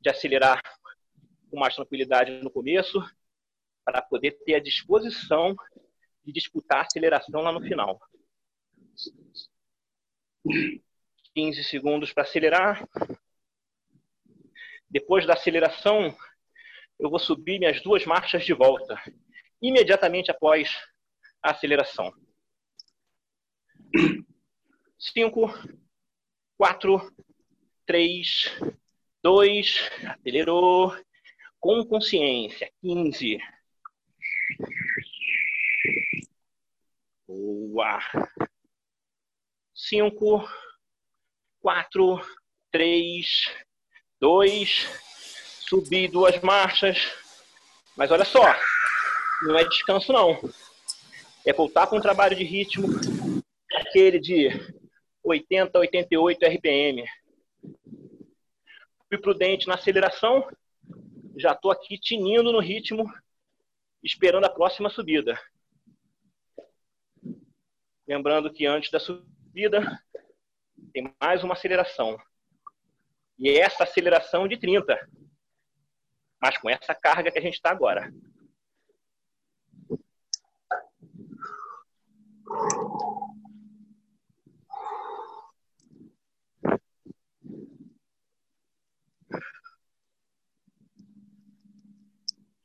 de 0.01 0.09
acelerar 0.09 0.63
com 1.51 1.59
mais 1.59 1.75
tranquilidade 1.75 2.43
no 2.43 2.51
começo, 2.51 3.05
para 3.85 4.01
poder 4.01 4.33
ter 4.47 4.55
a 4.55 4.63
disposição 4.63 5.55
de 6.25 6.33
disputar 6.33 6.79
a 6.79 6.87
aceleração 6.87 7.43
lá 7.43 7.53
no 7.53 7.61
final. 7.61 8.01
15 11.35 11.65
segundos 11.65 12.13
para 12.13 12.23
acelerar. 12.23 12.89
Depois 14.89 15.27
da 15.27 15.35
aceleração, 15.35 16.17
eu 16.99 17.11
vou 17.11 17.19
subir 17.19 17.59
minhas 17.59 17.83
duas 17.83 18.05
marchas 18.07 18.45
de 18.45 18.53
volta, 18.53 19.01
imediatamente 19.61 20.31
após 20.31 20.71
a 21.43 21.51
aceleração. 21.51 22.13
5, 24.99 25.53
4, 26.57 27.15
3, 27.85 28.61
2, 29.23 29.91
acelerou, 30.07 30.97
com 31.59 31.85
consciência. 31.85 32.71
15. 32.81 33.39
Boa. 37.27 37.99
5, 39.75 40.49
quatro, 41.65 42.21
três, 42.71 43.51
dois, 44.21 44.87
subir 45.67 46.11
duas 46.11 46.39
marchas. 46.43 47.11
Mas 47.97 48.11
olha 48.11 48.27
só, 48.27 48.43
não 49.45 49.59
é 49.59 49.65
descanso 49.65 50.13
não. 50.13 50.39
É 51.47 51.55
voltar 51.55 51.87
com 51.87 51.97
um 51.97 52.03
trabalho 52.03 52.37
de 52.37 52.45
ritmo, 52.45 52.87
aquele 53.75 54.21
de 54.21 54.51
80, 55.23 55.79
88 55.79 56.45
RPM. 56.45 57.03
Fui 59.09 59.17
prudente 59.19 59.67
na 59.67 59.77
aceleração, 59.77 60.47
já 61.39 61.53
estou 61.53 61.71
aqui 61.71 61.99
tinindo 61.99 62.53
no 62.53 62.61
ritmo, 62.61 63.11
esperando 64.03 64.45
a 64.45 64.51
próxima 64.51 64.91
subida. 64.91 65.41
Lembrando 68.07 68.53
que 68.53 68.67
antes 68.67 68.91
da 68.91 69.01
subida, 69.01 69.99
tem 70.95 71.13
mais 71.21 71.43
uma 71.43 71.55
aceleração. 71.55 72.17
E 73.37 73.49
é 73.51 73.59
essa 73.59 73.83
aceleração 73.83 74.47
de 74.47 74.57
30. 74.57 74.97
Mas 76.41 76.57
com 76.57 76.71
essa 76.71 76.95
carga 76.95 77.33
que 77.33 77.39
a 77.39 77.43
gente 77.43 77.55
está 77.55 77.71
agora. 77.71 78.13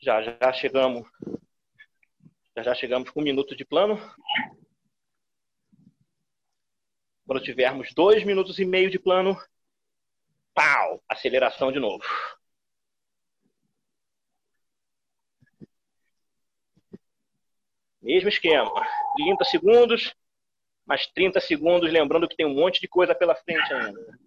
Já 0.01 0.21
já 0.21 0.53
chegamos 0.53 1.09
já 2.55 2.63
já 2.63 2.75
chegamos 2.75 3.09
com 3.09 3.21
um 3.21 3.23
minuto 3.23 3.55
de 3.55 3.65
plano. 3.65 3.97
Quando 7.29 7.43
tivermos 7.43 7.93
dois 7.93 8.23
minutos 8.23 8.57
e 8.57 8.65
meio 8.65 8.89
de 8.89 8.97
plano, 8.97 9.39
pau, 10.51 10.99
aceleração 11.07 11.71
de 11.71 11.79
novo. 11.79 12.03
Mesmo 18.01 18.29
esquema. 18.29 18.71
30 19.15 19.45
segundos, 19.45 20.15
mais 20.87 21.05
30 21.05 21.39
segundos, 21.39 21.91
lembrando 21.91 22.27
que 22.27 22.35
tem 22.35 22.47
um 22.47 22.55
monte 22.55 22.81
de 22.81 22.87
coisa 22.87 23.13
pela 23.13 23.35
frente 23.35 23.71
ainda. 23.71 24.19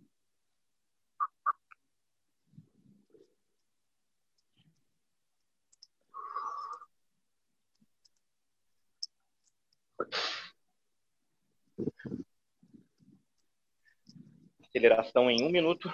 Aceleração 14.74 15.30
em 15.30 15.42
um 15.44 15.50
minuto. 15.50 15.92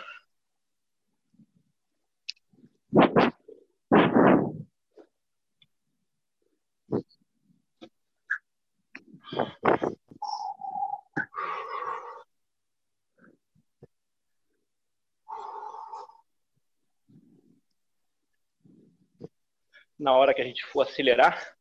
Na 19.99 20.17
hora 20.17 20.33
que 20.33 20.41
a 20.41 20.45
gente 20.45 20.65
for 20.67 20.83
acelerar, 20.83 21.57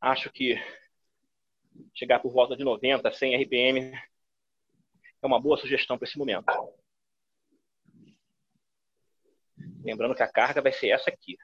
acho 0.00 0.30
que 0.30 0.54
chegar 1.92 2.20
por 2.20 2.32
volta 2.32 2.56
de 2.56 2.62
90, 2.62 3.10
100 3.12 3.42
RPM 3.42 3.92
é 5.22 5.26
uma 5.26 5.40
boa 5.40 5.56
sugestão 5.56 5.98
para 5.98 6.06
esse 6.06 6.18
momento. 6.18 6.46
Lembrando 9.84 10.14
que 10.14 10.22
a 10.22 10.32
carga 10.32 10.60
vai 10.60 10.72
ser 10.72 10.88
essa 10.88 11.10
aqui. 11.10 11.36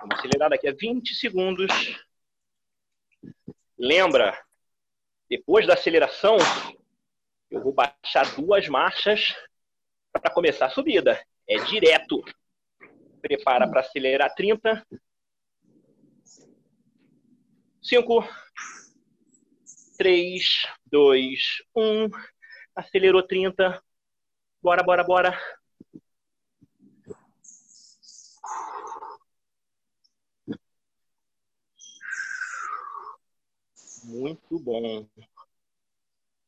Vamos 0.00 0.18
acelerar 0.18 0.50
daqui 0.50 0.68
a 0.68 0.72
20 0.72 1.14
segundos. 1.14 1.70
Lembra, 3.78 4.38
depois 5.28 5.66
da 5.66 5.74
aceleração, 5.74 6.36
eu 7.50 7.62
vou 7.62 7.72
baixar 7.72 8.34
duas 8.36 8.68
marchas 8.68 9.34
para 10.12 10.32
começar 10.32 10.66
a 10.66 10.70
subida. 10.70 11.18
É 11.48 11.56
direto. 11.64 12.22
Prepara 13.20 13.68
para 13.68 13.80
acelerar 13.80 14.34
30. 14.34 14.86
5, 17.82 18.28
3, 20.02 20.66
2, 20.86 21.62
1. 21.76 22.08
Acelerou 22.74 23.22
30. 23.22 23.80
Bora, 24.60 24.82
bora, 24.82 25.04
bora. 25.04 25.38
Muito 34.04 34.58
bom. 34.58 35.06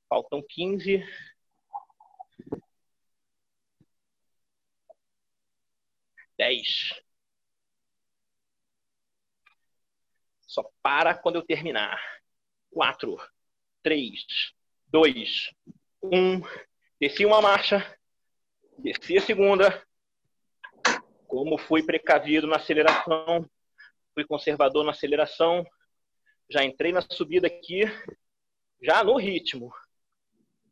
Faltam 0.08 0.42
15. 0.48 1.04
Dez. 6.36 6.94
Só 10.46 10.62
para 10.82 11.14
quando 11.14 11.36
eu 11.36 11.42
terminar. 11.46 12.00
Quatro, 12.70 13.16
três, 13.84 14.24
dois, 14.86 15.50
um. 16.02 16.40
Desci 16.98 17.26
uma 17.26 17.40
marcha. 17.40 17.96
Desci 18.78 19.18
a 19.18 19.20
segunda. 19.20 19.86
Como 21.26 21.58
fui 21.58 21.84
precavido 21.84 22.46
na 22.46 22.56
aceleração, 22.56 23.48
fui 24.14 24.24
conservador 24.24 24.84
na 24.84 24.92
aceleração, 24.92 25.66
já 26.48 26.64
entrei 26.64 26.92
na 26.92 27.02
subida 27.02 27.46
aqui, 27.46 27.82
já 28.80 29.04
no 29.04 29.16
ritmo. 29.16 29.72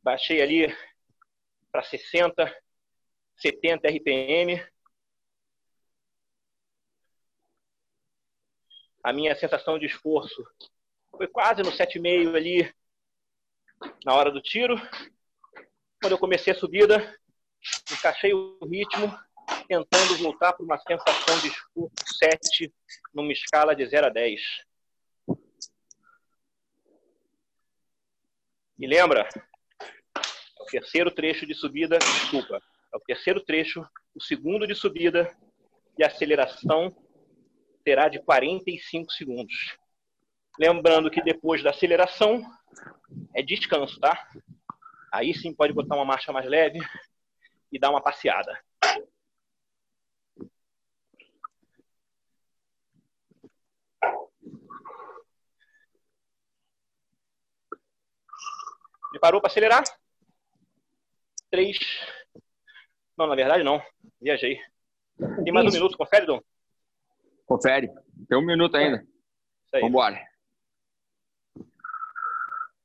Baixei 0.03 0.41
ali 0.41 0.75
para 1.71 1.83
60, 1.83 2.57
70 3.37 3.89
RPM. 3.89 4.65
A 9.03 9.13
minha 9.13 9.35
sensação 9.35 9.79
de 9.79 9.87
esforço 9.87 10.43
foi 11.11 11.27
quase 11.27 11.63
no 11.63 11.73
7,5 11.73 12.37
ali 12.37 12.73
na 14.05 14.15
hora 14.15 14.31
do 14.31 14.41
tiro. 14.41 14.77
Quando 16.01 16.13
eu 16.13 16.19
comecei 16.19 16.53
a 16.53 16.57
subida, 16.57 17.17
encaixei 17.93 18.33
o 18.33 18.59
ritmo, 18.65 19.13
tentando 19.69 20.17
voltar 20.19 20.53
para 20.53 20.65
uma 20.65 20.79
sensação 20.79 21.39
de 21.41 21.49
esforço 21.49 21.95
7 22.19 22.73
numa 23.15 23.33
escala 23.33 23.75
de 23.75 23.87
0 23.87 24.07
a 24.07 24.11
10. 24.11 24.41
E 28.79 28.87
lembra, 28.87 29.29
é 29.37 30.63
o 30.63 30.67
terceiro 30.67 31.11
trecho 31.11 31.47
de 31.47 31.55
subida, 31.55 31.99
desculpa, 31.99 32.61
é 32.93 32.97
o 32.97 33.01
terceiro 33.01 33.41
trecho, 33.41 33.87
o 34.15 34.21
segundo 34.21 34.67
de 34.67 34.75
subida 34.75 35.33
e 35.97 36.03
a 36.03 36.09
aceleração 36.09 36.91
será 37.85 38.09
de 38.09 38.21
45 38.21 39.13
segundos. 39.13 39.77
Lembrando 40.59 41.11
que 41.11 41.23
depois 41.23 41.63
da 41.63 41.71
aceleração 41.71 42.43
é 43.35 43.43
descanso, 43.43 43.99
tá? 43.99 44.29
Aí 45.13 45.35
sim 45.35 45.55
pode 45.55 45.73
botar 45.73 45.97
uma 45.97 46.05
marcha 46.05 46.33
mais 46.33 46.47
leve 46.47 46.79
e 47.71 47.79
dar 47.79 47.91
uma 47.91 48.03
passeada. 48.03 48.59
Preparou 59.11 59.41
para 59.41 59.51
acelerar? 59.51 59.83
Três. 61.51 61.79
Não, 63.17 63.27
na 63.27 63.35
verdade 63.35 63.63
não. 63.63 63.83
Viajei. 64.21 64.59
Tem 65.45 65.53
mais 65.53 65.67
um 65.67 65.71
minuto, 65.71 65.99
confere, 65.99 66.25
Dom? 66.25 66.41
Confere. 67.45 67.91
Tem 68.29 68.39
um 68.39 68.45
minuto 68.45 68.75
ainda. 68.77 69.07
Vamos 69.71 69.89
embora. 69.89 70.32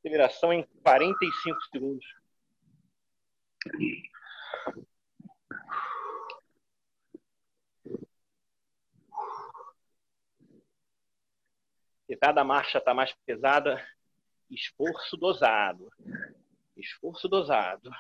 Aceleração 0.08 0.54
em 0.54 0.63
45 0.84 1.62
segundos. 1.70 2.06
E 12.08 12.15
cada 12.15 12.41
marcha 12.46 12.78
está 12.78 12.93
mais 12.93 13.13
pesada, 13.26 13.86
Esforço 14.50 15.17
dosado. 15.17 15.91
Esforço 16.78 17.28
dosado. 17.28 17.91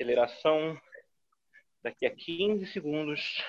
Aceleração 0.00 0.80
daqui 1.82 2.06
a 2.06 2.10
15 2.10 2.64
segundos. 2.72 3.44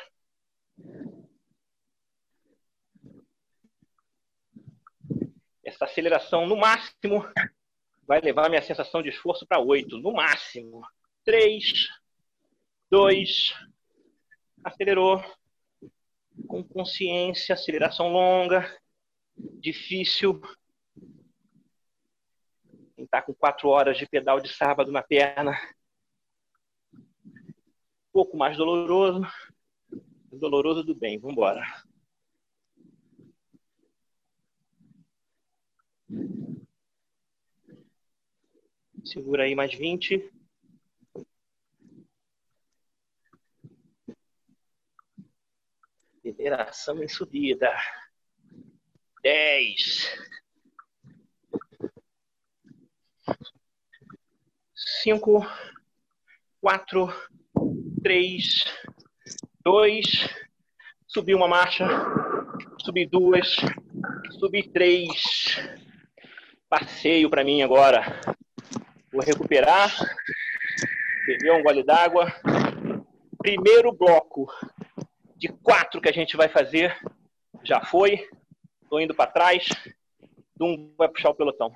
Essa 5.64 5.86
aceleração, 5.86 6.46
no 6.46 6.58
máximo, 6.58 7.24
vai 8.06 8.20
levar 8.20 8.50
minha 8.50 8.62
sensação 8.62 9.02
de 9.02 9.08
esforço 9.08 9.48
para 9.48 9.62
8, 9.62 9.98
no 10.00 10.12
máximo. 10.12 10.86
Três, 11.24 11.88
dois, 12.90 13.54
acelerou 14.62 15.24
com 16.50 16.62
consciência, 16.62 17.54
aceleração 17.54 18.10
longa, 18.10 18.78
difícil. 19.38 20.42
Quem 22.94 23.06
está 23.06 23.22
com 23.22 23.34
quatro 23.34 23.70
horas 23.70 23.98
de 23.98 24.06
pedal 24.06 24.42
de 24.42 24.50
sábado 24.50 24.92
na 24.92 25.02
perna, 25.02 25.58
pouco 28.12 28.38
mais 28.38 28.58
doloroso, 28.58 29.22
doloroso 30.32 30.84
do 30.84 30.94
bem. 30.94 31.20
Vamos 31.20 31.34
embora. 31.34 31.62
Segura 39.04 39.44
aí 39.44 39.56
mais 39.56 39.74
20. 39.74 40.32
Federação 46.22 47.04
em 47.04 47.08
subida. 47.08 47.72
Dez. 49.24 50.08
Cinco, 54.76 55.42
quatro, 56.60 57.08
três, 58.04 58.66
dois. 59.64 60.30
Subi 61.08 61.36
uma 61.36 61.48
marcha. 61.48 61.88
Subi 62.80 63.06
duas. 63.06 63.58
Subi 64.40 64.64
três. 64.64 65.58
Passeio 66.70 67.30
para 67.30 67.44
mim 67.44 67.62
agora. 67.62 68.22
Vou 69.12 69.22
recuperar. 69.22 69.92
Beber 71.28 71.54
um 71.54 71.64
gole 71.64 71.84
d'água. 71.84 72.32
Primeiro 73.38 73.92
bloco 73.92 74.48
de 75.36 75.48
quatro 75.48 76.00
que 76.00 76.08
a 76.08 76.14
gente 76.14 76.38
vai 76.38 76.48
fazer, 76.48 76.96
já 77.64 77.82
foi. 77.82 78.28
Estou 78.84 79.02
indo 79.02 79.16
para 79.16 79.32
trás. 79.32 79.68
Dum 80.56 80.94
vai 80.98 81.10
puxar 81.10 81.32
o 81.32 81.36
pelotão. 81.36 81.72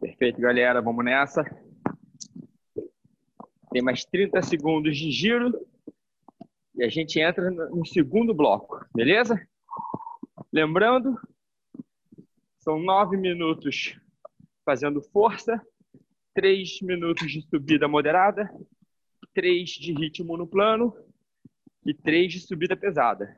Perfeito, 0.00 0.40
galera. 0.40 0.80
Vamos 0.80 1.04
nessa. 1.04 1.44
Tem 3.72 3.82
mais 3.82 4.04
30 4.04 4.42
segundos 4.42 4.96
de 4.96 5.10
giro. 5.10 5.52
E 6.74 6.82
a 6.82 6.88
gente 6.88 7.20
entra 7.20 7.50
no 7.50 7.84
segundo 7.86 8.34
bloco, 8.34 8.84
beleza? 8.94 9.40
Lembrando, 10.52 11.18
são 12.58 12.78
nove 12.80 13.16
minutos 13.16 13.98
fazendo 14.64 15.02
força, 15.02 15.60
três 16.34 16.80
minutos 16.80 17.30
de 17.30 17.42
subida 17.42 17.86
moderada, 17.86 18.48
três 19.34 19.70
de 19.70 19.92
ritmo 19.92 20.36
no 20.36 20.46
plano 20.46 20.96
e 21.84 21.94
três 21.94 22.32
de 22.32 22.40
subida 22.40 22.76
pesada. 22.76 23.34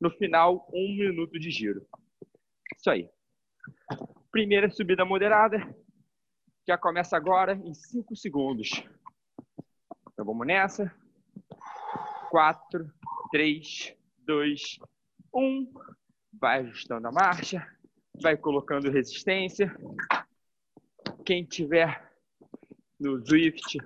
No 0.00 0.10
final, 0.10 0.68
um 0.72 0.96
minuto 0.96 1.38
de 1.38 1.50
giro. 1.50 1.86
Isso 2.76 2.90
aí. 2.90 3.08
Primeira 4.30 4.70
subida 4.70 5.04
moderada, 5.04 5.58
Já 6.66 6.78
começa 6.78 7.16
agora 7.16 7.54
em 7.54 7.74
5 7.74 8.16
segundos. 8.16 8.70
Então 10.14 10.24
vamos 10.24 10.46
nessa. 10.46 10.94
4, 12.30 12.88
3, 13.32 13.96
2, 14.20 14.78
1. 15.34 15.72
Vai 16.40 16.60
ajustando 16.60 17.08
a 17.08 17.12
marcha. 17.12 17.66
Vai 18.22 18.36
colocando 18.36 18.92
resistência. 18.92 19.76
Quem 21.24 21.44
tiver 21.44 22.12
no 23.00 23.26
Swift 23.26 23.78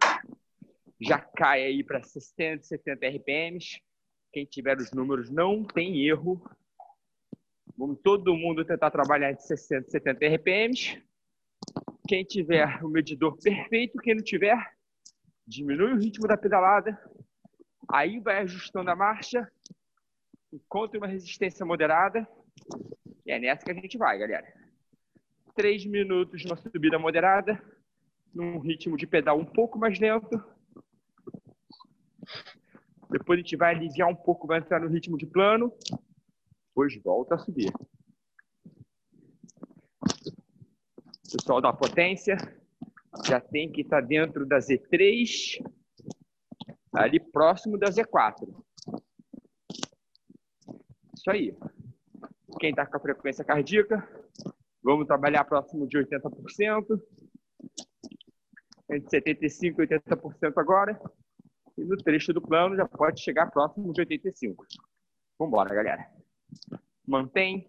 já 1.01 1.19
cai 1.19 1.65
aí 1.65 1.83
para 1.83 2.03
60, 2.03 2.63
70 2.63 3.09
RPMs. 3.09 3.81
Quem 4.31 4.45
tiver 4.45 4.77
os 4.77 4.93
números 4.93 5.31
não 5.31 5.65
tem 5.65 6.07
erro. 6.07 6.43
Vamos 7.75 8.01
todo 8.03 8.37
mundo 8.37 8.67
tentar 8.67 8.91
trabalhar 8.91 9.33
de 9.33 9.47
60, 9.47 9.91
70 9.91 10.27
RPMs. 10.35 11.03
Quem 12.07 12.23
tiver 12.23 12.85
o 12.85 12.89
medidor 12.89 13.39
perfeito, 13.39 13.99
quem 13.99 14.15
não 14.15 14.23
tiver, 14.23 14.78
diminui 15.49 15.93
o 15.93 15.99
ritmo 15.99 16.29
da 16.29 16.37
pedalada. 16.37 16.99
Aí 17.91 18.21
vai 18.21 18.39
ajustando 18.43 18.91
a 18.91 18.97
marcha. 18.97 19.51
Encontre 20.53 20.99
uma 20.99 21.07
resistência 21.07 21.65
moderada. 21.65 22.29
E 23.25 23.33
é 23.33 23.39
nessa 23.39 23.65
que 23.65 23.71
a 23.71 23.75
gente 23.75 23.97
vai, 23.97 24.19
galera. 24.19 24.47
Três 25.55 25.85
minutos 25.85 26.45
numa 26.45 26.57
subida 26.57 26.99
moderada, 26.99 27.61
num 28.35 28.59
ritmo 28.59 28.97
de 28.97 29.07
pedal 29.07 29.39
um 29.39 29.45
pouco 29.45 29.79
mais 29.79 29.99
lento 29.99 30.41
depois 33.11 33.39
a 33.39 33.43
gente 33.43 33.57
vai 33.57 33.75
aliviar 33.75 34.09
um 34.09 34.15
pouco, 34.15 34.47
vai 34.47 34.59
entrar 34.59 34.81
no 34.81 34.89
ritmo 34.89 35.17
de 35.17 35.27
plano. 35.27 35.73
Depois 36.69 36.95
volta 37.03 37.35
a 37.35 37.39
subir. 37.39 37.73
Pessoal 41.31 41.61
da 41.61 41.73
potência, 41.73 42.37
já 43.27 43.41
tem 43.41 43.71
que 43.71 43.83
estar 43.83 44.01
dentro 44.01 44.47
da 44.47 44.59
Z3, 44.59 45.63
ali 46.93 47.21
próximo 47.21 47.79
da 47.79 47.89
Z4. 47.89 48.49
Isso 51.15 51.31
aí. 51.31 51.57
Quem 52.59 52.71
está 52.71 52.87
com 52.87 52.97
a 52.97 53.01
frequência 53.01 53.45
cardíaca, 53.45 54.07
vamos 54.83 55.07
trabalhar 55.07 55.45
próximo 55.45 55.87
de 55.87 55.99
80%. 55.99 57.01
Entre 58.91 59.21
75% 59.21 59.63
e 59.63 59.87
80% 59.87 60.53
agora. 60.57 61.01
E 61.77 61.85
no 61.85 61.97
trecho 61.97 62.33
do 62.33 62.41
plano 62.41 62.75
já 62.75 62.87
pode 62.87 63.21
chegar 63.21 63.51
próximo 63.51 63.93
de 63.93 64.01
85. 64.01 64.67
Vamos 65.39 65.53
embora, 65.53 65.75
galera. 65.75 66.11
Mantém. 67.07 67.67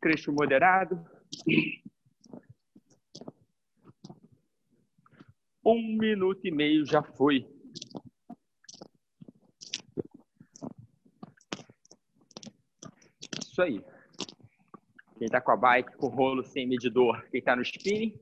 Trecho 0.00 0.32
moderado. 0.32 1.04
Um 5.66 5.96
minuto 5.96 6.46
e 6.46 6.50
meio 6.50 6.84
já 6.84 7.02
foi. 7.02 7.48
Isso 13.40 13.62
aí. 13.62 13.82
Quem 15.16 15.26
está 15.26 15.40
com 15.40 15.52
a 15.52 15.56
bike 15.56 15.96
com 15.96 16.08
rolo 16.08 16.44
sem 16.44 16.66
medidor, 16.66 17.26
quem 17.30 17.38
está 17.38 17.56
no 17.56 17.62
spinning, 17.62 18.14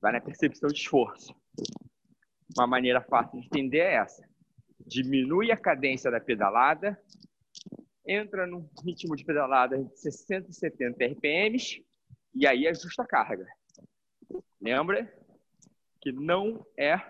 vai 0.00 0.12
na 0.12 0.20
percepção 0.20 0.68
de 0.68 0.78
esforço. 0.78 1.34
Uma 2.56 2.66
maneira 2.66 3.00
fácil 3.00 3.40
de 3.40 3.46
entender 3.46 3.78
é 3.78 3.94
essa. 3.94 4.22
Diminui 4.86 5.50
a 5.50 5.56
cadência 5.56 6.12
da 6.12 6.20
pedalada, 6.20 6.96
entra 8.06 8.46
num 8.46 8.68
ritmo 8.84 9.16
de 9.16 9.24
pedalada 9.24 9.82
de 9.82 9.98
60 9.98 10.50
e 10.50 10.54
70 10.54 11.04
RPMs 11.06 11.84
e 12.34 12.46
aí 12.46 12.68
ajusta 12.68 13.02
a 13.02 13.06
carga. 13.06 13.46
Lembra 14.60 15.12
que 16.02 16.10
não 16.10 16.66
é 16.76 17.00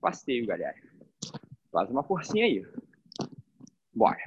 passeio, 0.00 0.46
galera. 0.46 0.74
Faz 1.70 1.90
uma 1.90 2.02
forcinha 2.02 2.46
aí. 2.46 2.66
Bora. 3.94 4.18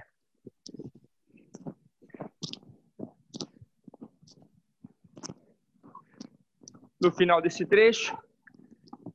No 7.02 7.12
final 7.12 7.42
desse 7.42 7.66
trecho, 7.66 8.16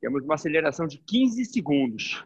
temos 0.01 0.25
uma 0.25 0.35
aceleração 0.35 0.87
de 0.87 0.99
15 0.99 1.45
segundos. 1.45 2.25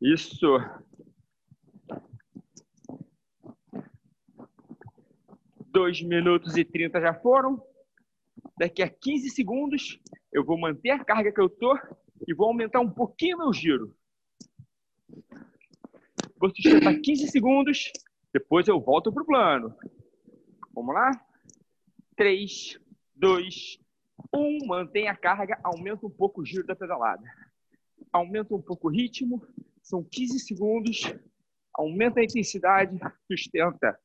Isso. 0.00 0.58
Dois 5.82 6.00
minutos 6.00 6.56
e 6.56 6.64
30 6.64 7.00
já 7.00 7.12
foram. 7.12 7.60
Daqui 8.56 8.84
a 8.84 8.88
15 8.88 9.30
segundos, 9.30 9.98
eu 10.32 10.44
vou 10.44 10.56
manter 10.56 10.90
a 10.90 11.04
carga 11.04 11.32
que 11.32 11.40
eu 11.40 11.48
tô 11.48 11.76
e 12.24 12.32
vou 12.32 12.46
aumentar 12.46 12.78
um 12.78 12.88
pouquinho 12.88 13.38
meu 13.38 13.52
giro. 13.52 13.92
Vou 16.38 16.50
sustentar 16.54 16.94
15 17.00 17.26
segundos, 17.26 17.90
depois 18.32 18.68
eu 18.68 18.80
volto 18.80 19.12
para 19.12 19.24
o 19.24 19.26
plano. 19.26 19.76
Vamos 20.72 20.94
lá? 20.94 21.10
3, 22.16 22.78
2, 23.16 23.80
1. 24.32 24.58
Mantém 24.64 25.08
a 25.08 25.16
carga, 25.16 25.58
aumenta 25.64 26.06
um 26.06 26.10
pouco 26.10 26.42
o 26.42 26.46
giro 26.46 26.64
da 26.64 26.76
pedalada. 26.76 27.24
Aumenta 28.12 28.54
um 28.54 28.62
pouco 28.62 28.86
o 28.86 28.90
ritmo, 28.92 29.44
são 29.82 30.04
15 30.04 30.38
segundos. 30.38 31.12
Aumenta 31.74 32.20
a 32.20 32.24
intensidade, 32.24 32.96
sustenta. 33.28 33.98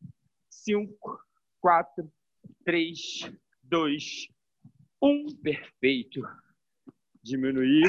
5, 0.50 1.17
4, 1.62 2.12
3, 2.66 3.32
2, 3.64 4.28
1. 5.02 5.36
Perfeito. 5.42 6.22
Diminuir. 7.22 7.88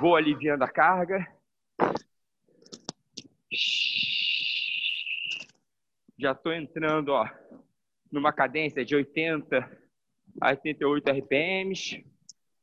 Vou 0.00 0.16
aliviando 0.16 0.64
a 0.64 0.68
carga. 0.68 1.26
Já 6.18 6.32
estou 6.32 6.52
entrando 6.52 7.08
ó, 7.10 7.28
numa 8.12 8.32
cadência 8.32 8.84
de 8.84 8.94
80 8.94 9.58
a 10.40 10.50
88 10.50 11.10
RPMs, 11.10 12.06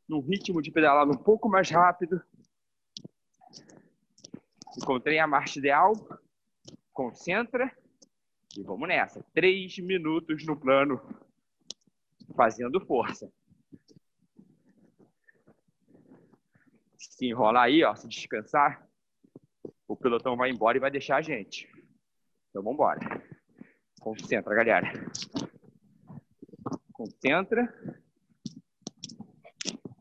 num 0.07 0.21
ritmo 0.21 0.61
de 0.61 0.71
pedalada 0.71 1.11
um 1.11 1.17
pouco 1.17 1.49
mais 1.49 1.69
rápido. 1.69 2.21
Encontrei 4.77 5.17
a 5.19 5.27
marcha 5.27 5.57
ideal. 5.57 5.93
Concentra 6.93 7.75
e 8.57 8.63
vamos 8.63 8.87
nessa. 8.87 9.23
Três 9.35 9.77
minutos 9.77 10.43
no 10.43 10.59
plano, 10.59 10.99
fazendo 12.35 12.83
força. 12.83 13.31
Se 16.97 17.27
enrolar 17.27 17.65
aí, 17.65 17.83
ó, 17.83 17.95
se 17.95 18.07
descansar, 18.07 18.83
o 19.87 19.95
pelotão 19.95 20.35
vai 20.35 20.49
embora 20.49 20.77
e 20.77 20.81
vai 20.81 20.89
deixar 20.89 21.17
a 21.17 21.21
gente. 21.21 21.69
Então 22.49 22.63
vamos 22.63 22.73
embora. 22.73 22.99
Concentra, 23.99 24.55
galera. 24.55 24.91
Concentra. 26.91 27.67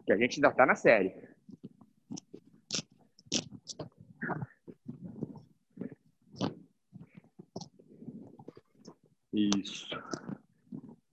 Que 0.07 0.13
a 0.13 0.17
gente 0.17 0.37
ainda 0.37 0.49
está 0.49 0.65
na 0.65 0.75
série. 0.75 1.26
Isso. 9.37 9.91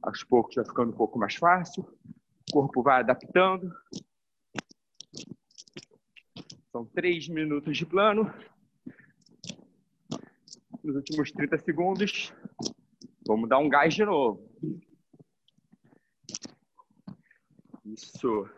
Aos 0.02 0.24
poucos 0.24 0.56
vai 0.56 0.64
ficando 0.64 0.94
um 0.94 0.96
pouco 0.96 1.20
mais 1.20 1.36
fácil. 1.36 1.84
O 2.50 2.54
corpo 2.54 2.82
vai 2.82 3.02
adaptando. 3.02 3.70
São 6.72 6.86
três 6.86 7.28
minutos 7.28 7.78
de 7.78 7.86
plano. 7.86 8.34
Nos 10.82 10.96
últimos 10.96 11.34
30 11.34 11.58
segundos, 11.58 12.34
vamos 13.28 13.50
dar 13.50 13.58
um 13.60 13.68
gás 13.68 13.94
de 13.94 14.06
novo. 14.06 14.50
Isso. 17.86 18.50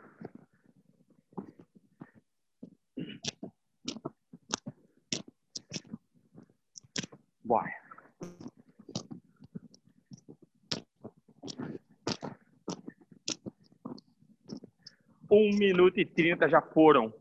1 15.35 15.57
minuto 15.57 15.99
e 15.99 16.05
30 16.05 16.47
já 16.47 16.61
foram. 16.61 17.13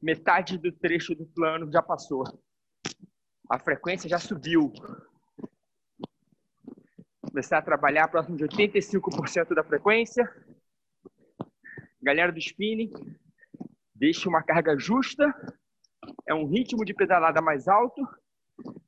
Metade 0.00 0.56
do 0.56 0.70
trecho 0.70 1.14
do 1.14 1.26
plano 1.26 1.70
já 1.70 1.82
passou. 1.82 2.24
A 3.48 3.58
frequência 3.58 4.08
já 4.08 4.18
subiu. 4.18 4.72
Começar 7.20 7.58
a 7.58 7.62
trabalhar 7.62 8.08
próximo 8.08 8.36
de 8.36 8.44
85% 8.44 9.54
da 9.54 9.64
frequência. 9.64 10.24
Galera 12.00 12.32
do 12.32 12.38
spinning, 12.38 12.90
deixe 13.94 14.28
uma 14.28 14.42
carga 14.42 14.78
justa. 14.78 15.34
É 16.26 16.34
um 16.34 16.46
ritmo 16.46 16.84
de 16.84 16.94
pedalada 16.94 17.42
mais 17.42 17.68
alto, 17.68 18.00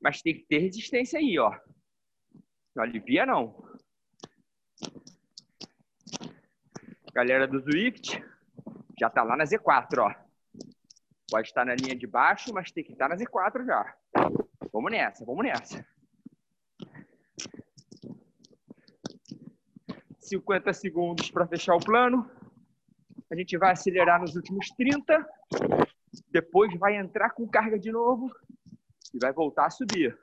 mas 0.01 0.23
tem 0.23 0.35
que 0.35 0.47
ter 0.47 0.59
resistência 0.59 1.19
aí, 1.19 1.39
ó. 1.39 1.53
Não 2.75 2.85
alivia, 2.85 3.27
não. 3.27 3.63
Galera 7.13 7.47
do 7.47 7.61
Zwift, 7.61 8.23
já 9.03 9.11
tá 9.11 9.25
lá 9.25 9.37
na 9.37 9.43
Z4, 9.43 9.99
ó. 9.99 10.15
Pode 11.29 11.49
estar 11.49 11.65
na 11.65 11.75
linha 11.75 11.97
de 11.97 12.07
baixo, 12.07 12.55
mas 12.55 12.71
tem 12.71 12.85
que 12.85 12.93
estar 12.93 13.09
na 13.09 13.17
Z4 13.17 13.67
já. 13.67 13.97
Vamos 14.73 14.93
nessa, 14.93 15.25
vamos 15.25 15.45
nessa. 15.45 15.85
50 20.21 20.73
segundos 20.73 21.33
para 21.33 21.49
fechar 21.49 21.75
o 21.75 21.85
plano. 21.85 22.31
A 23.29 23.35
gente 23.35 23.59
vai 23.59 23.73
acelerar 23.73 24.21
nos 24.21 24.37
últimos 24.37 24.69
30. 24.69 25.29
Depois 26.31 26.73
vai 26.79 26.95
entrar 26.97 27.31
com 27.31 27.49
carga 27.49 27.81
de 27.81 27.91
novo 27.91 28.31
e 29.13 29.19
vai 29.19 29.33
voltar 29.33 29.67
a 29.67 29.71
subir. 29.71 30.17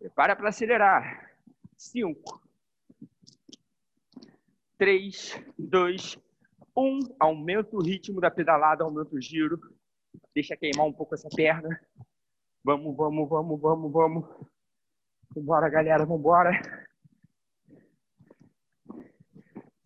Prepara 0.00 0.34
para 0.34 0.48
acelerar. 0.48 1.30
5, 1.76 2.41
3, 4.82 5.40
2, 5.56 6.18
1. 6.76 6.98
Aumenta 7.20 7.76
o 7.76 7.80
ritmo 7.80 8.20
da 8.20 8.28
pedalada, 8.28 8.82
aumenta 8.82 9.14
o 9.14 9.20
giro. 9.20 9.60
Deixa 10.34 10.56
queimar 10.56 10.84
um 10.84 10.92
pouco 10.92 11.14
essa 11.14 11.28
perna. 11.28 11.80
Vamos, 12.64 12.96
vamos, 12.96 13.28
vamos, 13.28 13.60
vamos, 13.60 13.92
vamos. 13.92 14.28
Vambora, 15.36 15.68
galera, 15.68 16.04
vambora. 16.04 16.50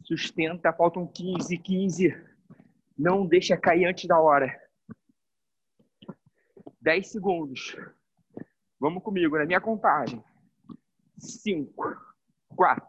Sustenta, 0.02 0.72
faltam 0.72 1.06
15, 1.06 1.58
15. 1.58 2.16
Não 2.96 3.26
deixa 3.26 3.54
cair 3.54 3.84
antes 3.84 4.06
da 4.06 4.18
hora. 4.18 4.50
10 6.80 7.06
segundos. 7.06 7.76
Vamos 8.80 9.02
comigo, 9.02 9.36
na 9.36 9.44
minha 9.44 9.60
contagem. 9.60 10.24
5, 11.18 11.84
4, 12.56 12.88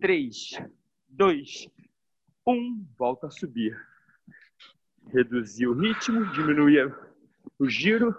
3, 0.00 0.50
2, 1.16 1.68
1. 2.44 2.86
Volta 2.98 3.28
a 3.28 3.30
subir. 3.30 3.76
Reduzir 5.12 5.68
o 5.68 5.74
ritmo, 5.74 6.26
diminuir 6.32 6.92
o 7.56 7.68
giro. 7.68 8.14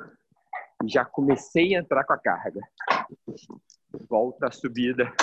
Já 0.85 1.03
comecei 1.03 1.75
a 1.75 1.79
entrar 1.79 2.05
com 2.05 2.13
a 2.13 2.17
carga. 2.17 2.61
Volta 4.07 4.47
a 4.47 4.51
subida. 4.51 5.13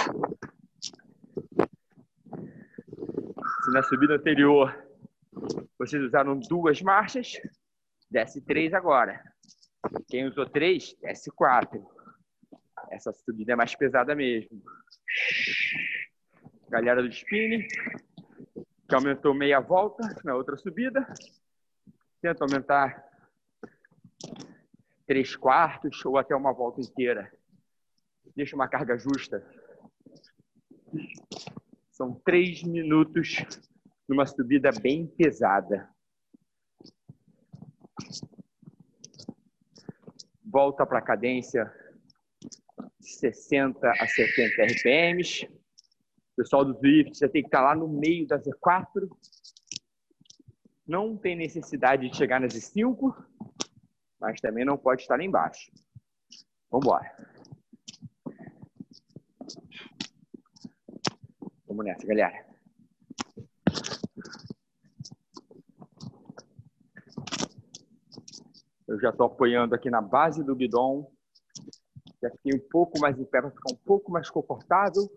Se 3.65 3.71
na 3.73 3.83
subida 3.83 4.17
anterior 4.17 4.77
vocês 5.79 6.03
usaram 6.03 6.39
duas 6.39 6.83
marchas, 6.83 7.41
desce 8.11 8.43
três 8.43 8.75
agora. 8.75 9.23
Quem 10.09 10.27
usou 10.27 10.45
três, 10.45 10.95
desce 11.01 11.31
quatro. 11.31 11.89
Essa 12.91 13.13
subida 13.13 13.53
é 13.53 13.57
mais 13.57 13.75
pesada 13.75 14.15
mesmo. 14.15 14.63
Galera 16.73 17.03
do 17.03 17.09
spinning, 17.09 17.69
que 18.89 18.95
aumentou 18.95 19.35
meia 19.35 19.61
volta 19.61 20.03
na 20.25 20.35
outra 20.35 20.57
subida. 20.57 21.07
Tenta 22.23 22.45
aumentar 22.45 23.07
três 25.07 25.37
quartos 25.37 26.03
ou 26.07 26.17
até 26.17 26.35
uma 26.35 26.51
volta 26.51 26.81
inteira. 26.81 27.31
Deixa 28.35 28.57
uma 28.57 28.67
carga 28.69 28.97
justa. 28.97 29.47
São 31.91 32.15
três 32.25 32.63
minutos 32.63 33.37
numa 34.09 34.25
subida 34.25 34.71
bem 34.73 35.07
pesada. 35.07 35.91
Volta 40.43 40.87
para 40.87 41.01
a 41.01 41.03
cadência 41.03 41.71
de 42.99 43.11
60 43.11 43.91
a 43.91 44.07
70 44.07 44.63
RPMs. 44.73 45.62
Pessoal 46.37 46.65
do 46.65 46.75
Zwift 46.75 47.19
já 47.19 47.29
tem 47.29 47.43
que 47.43 47.49
estar 47.49 47.61
lá 47.61 47.75
no 47.75 47.89
meio 47.89 48.27
da 48.27 48.39
Z4. 48.39 49.09
Não 50.87 51.17
tem 51.17 51.37
necessidade 51.37 52.09
de 52.09 52.17
chegar 52.17 52.41
nas 52.41 52.53
Z5 52.53 53.15
mas 54.23 54.41
também 54.41 54.65
não 54.65 54.79
pode 54.79 55.03
estar 55.03 55.17
lá 55.17 55.25
embaixo. 55.25 55.73
Vamos 56.71 56.87
embora. 56.87 57.29
Vamos 61.67 61.85
nessa, 61.85 62.07
galera. 62.07 62.47
Eu 68.87 69.01
já 69.01 69.11
estou 69.11 69.27
apoiando 69.27 69.75
aqui 69.75 69.91
na 69.91 70.01
base 70.01 70.45
do 70.45 70.55
guidão. 70.55 71.11
Já 72.23 72.31
fiquei 72.31 72.55
um 72.55 72.69
pouco 72.71 73.01
mais 73.01 73.19
em 73.19 73.25
pé 73.25 73.41
para 73.41 73.51
ficar 73.51 73.73
um 73.73 73.79
pouco 73.85 74.13
mais 74.13 74.31
confortável. 74.31 75.11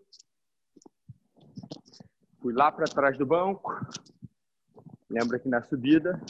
Fui 2.45 2.53
lá 2.53 2.71
para 2.71 2.85
trás 2.85 3.17
do 3.17 3.25
banco. 3.25 3.73
Lembra 5.09 5.39
que 5.39 5.49
na 5.49 5.63
subida 5.63 6.21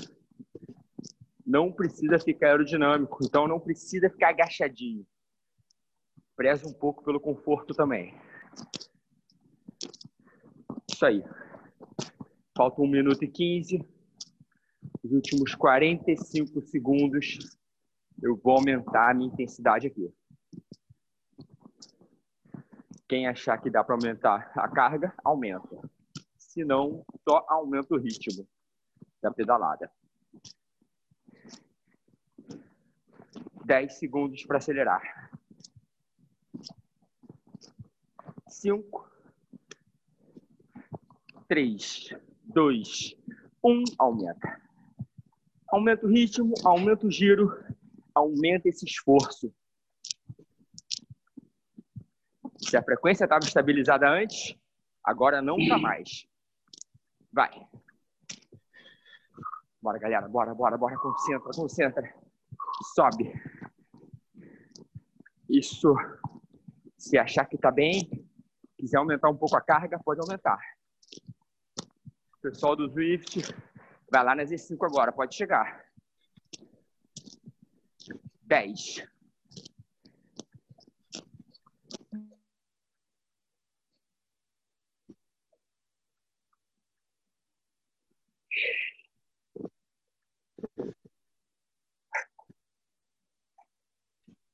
não 1.45 1.73
precisa 1.73 2.17
ficar 2.17 2.51
aerodinâmico, 2.51 3.19
então 3.21 3.49
não 3.49 3.59
precisa 3.59 4.09
ficar 4.09 4.29
agachadinho. 4.29 5.05
Preza 6.33 6.65
um 6.69 6.73
pouco 6.73 7.03
pelo 7.03 7.19
conforto 7.19 7.73
também. 7.73 8.17
Isso 10.89 11.05
aí. 11.05 11.21
Falta 12.55 12.81
1 12.81 12.87
minuto 12.87 13.21
e 13.21 13.27
15. 13.27 13.85
Os 15.03 15.11
últimos 15.11 15.53
45 15.53 16.61
segundos 16.61 17.39
eu 18.23 18.37
vou 18.37 18.53
aumentar 18.53 19.11
a 19.11 19.13
minha 19.13 19.27
intensidade 19.27 19.87
aqui. 19.87 20.09
Quem 23.05 23.27
achar 23.27 23.57
que 23.57 23.69
dá 23.69 23.83
para 23.83 23.95
aumentar 23.95 24.49
a 24.55 24.69
carga, 24.69 25.13
aumenta. 25.25 25.93
Se 26.55 26.63
não, 26.63 27.05
só 27.27 27.45
aumenta 27.49 27.93
o 27.93 27.97
ritmo 27.97 28.47
da 29.21 29.29
pedalada. 29.29 29.91
10 33.65 33.93
segundos 33.99 34.45
para 34.45 34.59
acelerar. 34.59 35.29
5, 38.47 39.11
3, 41.49 42.15
2, 42.45 43.15
1, 43.61 43.83
aumenta. 43.99 44.61
Aumenta 45.67 46.05
o 46.05 46.09
ritmo, 46.09 46.53
aumenta 46.63 47.05
o 47.05 47.11
giro, 47.11 47.51
aumenta 48.13 48.69
esse 48.69 48.85
esforço. 48.85 49.53
Se 52.59 52.77
a 52.77 52.81
frequência 52.81 53.25
estava 53.25 53.43
estabilizada 53.43 54.09
antes, 54.09 54.55
agora 55.03 55.41
não 55.41 55.57
está 55.57 55.77
mais. 55.77 56.25
Vai. 57.35 57.67
Bora, 59.81 59.99
galera. 59.99 60.29
Bora, 60.29 60.55
bora, 60.55 60.77
bora. 60.77 60.97
Concentra, 60.97 61.51
concentra. 61.53 62.15
Sobe. 62.95 63.33
Isso. 65.49 65.93
Se 66.97 67.17
achar 67.17 67.45
que 67.45 67.57
está 67.57 67.69
bem, 67.69 68.25
quiser 68.77 68.97
aumentar 68.97 69.29
um 69.29 69.35
pouco 69.35 69.57
a 69.57 69.61
carga, 69.61 69.99
pode 69.99 70.21
aumentar. 70.21 70.57
Pessoal 72.41 72.73
do 72.73 72.89
Swift, 72.89 73.41
vai 74.09 74.23
lá 74.23 74.33
nas 74.33 74.49
E5 74.49 74.77
agora, 74.85 75.11
pode 75.11 75.35
chegar. 75.35 75.83
10. 78.43 79.05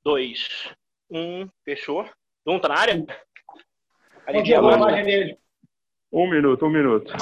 Dois, 0.04 0.74
um, 1.10 1.48
fechou. 1.64 2.10
Um 2.46 2.60
tá 2.60 2.70
na 2.70 2.80
área? 2.80 3.06
Ali 4.26 5.38
Um 6.12 6.30
minuto, 6.30 6.66
um 6.66 6.70
minuto. 6.70 7.14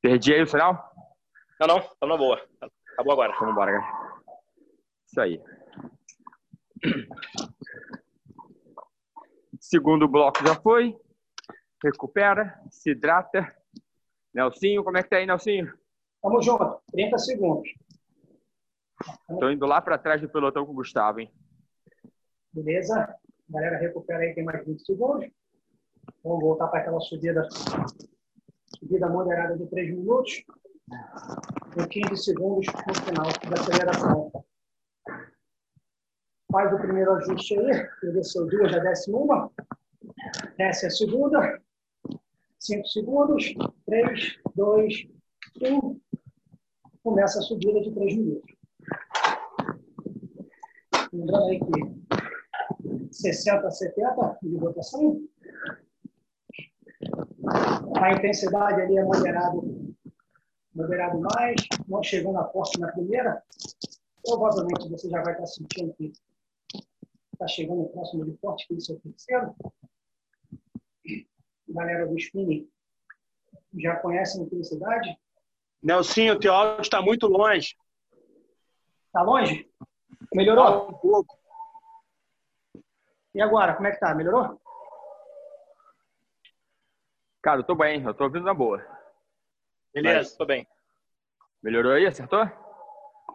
Perdi 0.00 0.34
aí 0.34 0.42
o 0.42 0.46
sinal? 0.46 0.90
Não, 1.60 1.66
não, 1.66 1.80
tá 1.80 2.06
na 2.06 2.16
boa. 2.16 2.42
Acabou 2.92 3.12
agora. 3.12 3.34
Vamos 3.38 3.52
embora, 3.52 3.72
galera. 3.72 4.22
Isso 5.06 5.20
aí. 5.20 5.40
Segundo 9.60 10.08
bloco 10.08 10.46
já 10.46 10.54
foi. 10.54 10.96
Recupera, 11.84 12.58
se 12.70 12.90
hidrata. 12.90 13.54
Nelsinho, 14.32 14.82
como 14.82 14.96
é 14.96 15.02
que 15.02 15.10
tá 15.10 15.16
aí, 15.16 15.26
Nelsinho? 15.26 15.72
Tamo 16.22 16.40
junto. 16.40 16.80
30 16.92 17.18
segundos. 17.18 17.68
Estou 19.30 19.50
indo 19.50 19.66
lá 19.66 19.80
para 19.80 19.98
trás 19.98 20.20
do 20.20 20.28
pelotão 20.28 20.66
com 20.66 20.72
o 20.72 20.74
Gustavo, 20.76 21.20
hein? 21.20 21.30
Beleza? 22.52 23.14
Galera 23.48 23.78
recupera 23.78 24.20
aí, 24.20 24.34
tem 24.34 24.44
mais 24.44 24.64
20 24.66 24.84
segundos. 24.84 25.30
Vamos 26.22 26.40
voltar 26.40 26.68
para 26.68 26.80
aquela 26.80 27.00
subida, 27.00 27.46
subida 28.78 29.08
moderada 29.08 29.56
de 29.56 29.66
3 29.68 29.90
minutos. 29.90 30.44
Com 31.74 31.86
15 31.86 32.16
segundos 32.16 32.66
no 32.66 32.94
final 32.94 33.26
da 33.48 33.60
aceleração. 33.60 34.32
Faz 36.50 36.72
o 36.72 36.78
primeiro 36.78 37.12
ajuste 37.14 37.58
aí. 37.58 37.88
Desceu 38.12 38.46
duas, 38.46 38.72
já 38.72 38.78
desce 38.80 39.10
uma. 39.12 39.50
Desce 40.56 40.86
a 40.86 40.90
segunda. 40.90 41.62
Cinco 42.58 42.86
segundos. 42.88 43.54
Três, 43.86 44.38
dois, 44.54 45.06
um. 45.62 46.00
Começa 47.04 47.38
a 47.38 47.42
subida 47.42 47.80
de 47.80 47.92
três 47.94 48.16
minutos. 48.16 48.59
Lembrando 51.12 51.44
aí 51.46 51.58
que 51.58 53.12
60 53.12 53.66
a 53.66 53.70
70 53.70 54.38
de 54.42 54.56
rotação. 54.56 55.20
A 57.96 58.12
intensidade 58.12 58.80
ali 58.80 58.96
é 58.96 59.04
moderado, 59.04 59.94
moderado 60.74 61.20
mais, 61.20 61.56
não 61.88 62.02
chegando 62.02 62.38
a 62.38 62.48
forte 62.48 62.78
na 62.78 62.92
primeira. 62.92 63.42
Provavelmente 64.24 64.88
você 64.88 65.08
já 65.08 65.22
vai 65.22 65.32
estar 65.32 65.46
sentindo 65.46 65.92
que 65.94 66.12
está 67.32 67.48
chegando 67.48 67.88
próximo 67.88 68.24
de 68.24 68.36
forte, 68.36 68.68
que 68.68 68.74
isso 68.74 68.92
é 68.92 68.96
o 68.96 69.00
terceiro. 69.00 69.54
Galera 71.68 72.06
do 72.06 72.16
spinning 72.18 72.68
já 73.78 73.96
conhece 73.96 74.38
a 74.38 74.42
intensidade. 74.42 75.18
Nelsinho, 75.82 76.34
o 76.34 76.38
teu 76.38 76.52
áudio 76.52 76.82
está 76.82 77.00
muito 77.00 77.26
longe. 77.26 77.74
Está 79.06 79.22
longe? 79.22 79.68
Melhorou? 80.34 80.90
Um 80.90 80.98
pouco. 80.98 81.38
E 83.34 83.40
agora, 83.40 83.74
como 83.74 83.86
é 83.88 83.92
que 83.92 84.00
tá? 84.00 84.14
Melhorou? 84.14 84.60
Cara, 87.42 87.60
eu 87.60 87.64
tô 87.64 87.74
bem, 87.74 88.02
eu 88.02 88.12
tô 88.14 88.24
ouvindo 88.24 88.44
na 88.44 88.52
boa. 88.54 88.78
Beleza, 89.94 90.18
Mas- 90.30 90.36
tô 90.36 90.44
bem. 90.44 90.66
Melhorou 91.62 91.92
aí? 91.92 92.06
Acertou? 92.06 92.40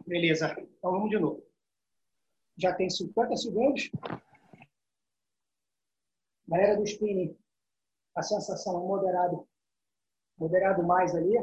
Beleza. 0.06 0.52
Então 0.60 0.92
vamos 0.92 1.10
de 1.10 1.18
novo. 1.20 1.44
Já 2.58 2.74
tem 2.76 2.90
50 2.90 3.36
segundos. 3.36 3.90
Galera 6.48 6.78
do 6.78 6.84
spinning, 6.84 7.36
a 8.16 8.22
sensação 8.22 8.78
é 8.84 8.88
moderado, 8.88 9.48
moderado 10.38 10.84
mais 10.84 11.16
ali, 11.16 11.34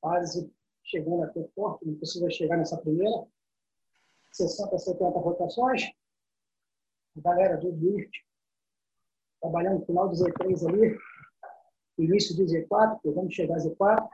quase 0.00 0.50
chegando 0.82 1.22
a 1.24 1.28
ter 1.28 1.46
forte, 1.54 1.84
não 1.84 1.96
precisa 1.96 2.30
chegar 2.30 2.56
nessa 2.56 2.78
primeira. 2.78 3.26
60, 4.36 4.78
70 4.78 5.18
rotações. 5.18 5.90
Galera 7.16 7.56
do 7.56 7.72
Drift, 7.72 8.24
trabalhando 9.40 9.80
no 9.80 9.86
final 9.86 10.08
do 10.08 10.14
Z3 10.14 10.68
ali, 10.68 10.98
início 11.98 12.36
do 12.36 12.44
Z4, 12.44 12.94
porque 12.94 13.10
vamos 13.10 13.34
chegar 13.34 13.54
a 13.54 13.58
Z4. 13.58 14.08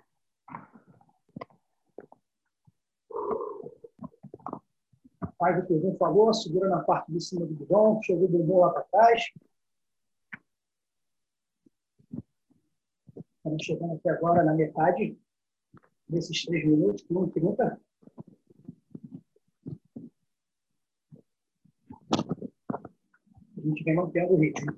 faz 5.43 5.59
o 5.59 5.67
que 5.67 5.73
o 5.73 5.97
falou, 5.97 6.33
segura 6.33 6.69
na 6.69 6.85
parte 6.85 7.11
de 7.11 7.21
cima 7.21 7.45
do 7.45 7.53
bidão, 7.53 8.01
chegou 8.01 8.27
o 8.27 8.29
bumbum 8.29 8.61
lá 8.61 8.71
para 8.71 8.85
trás. 8.85 9.25
Estamos 13.39 13.65
chegando 13.65 13.95
aqui 13.95 14.09
agora 14.09 14.45
na 14.45 14.55
metade 14.55 15.19
desses 16.09 16.45
três 16.45 16.65
minutos, 16.65 17.05
1 17.11 17.31
30. 17.31 17.81
A 23.63 23.65
gente 23.65 23.85
vem 23.85 23.95
mantendo 23.95 24.33
o 24.33 24.41
ritmo. 24.41 24.73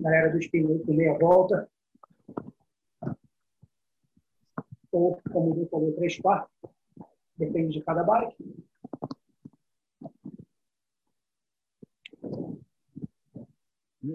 Galera 0.00 0.32
do 0.32 0.84
com 0.84 0.94
meia 0.94 1.16
volta. 1.16 1.70
Ou, 4.90 5.20
como 5.30 5.62
o 5.62 5.68
falou, 5.68 5.94
três 5.94 6.18
quartos. 6.18 6.50
Depende 7.36 7.78
de 7.78 7.84
cada 7.84 8.02
bike. 8.02 8.36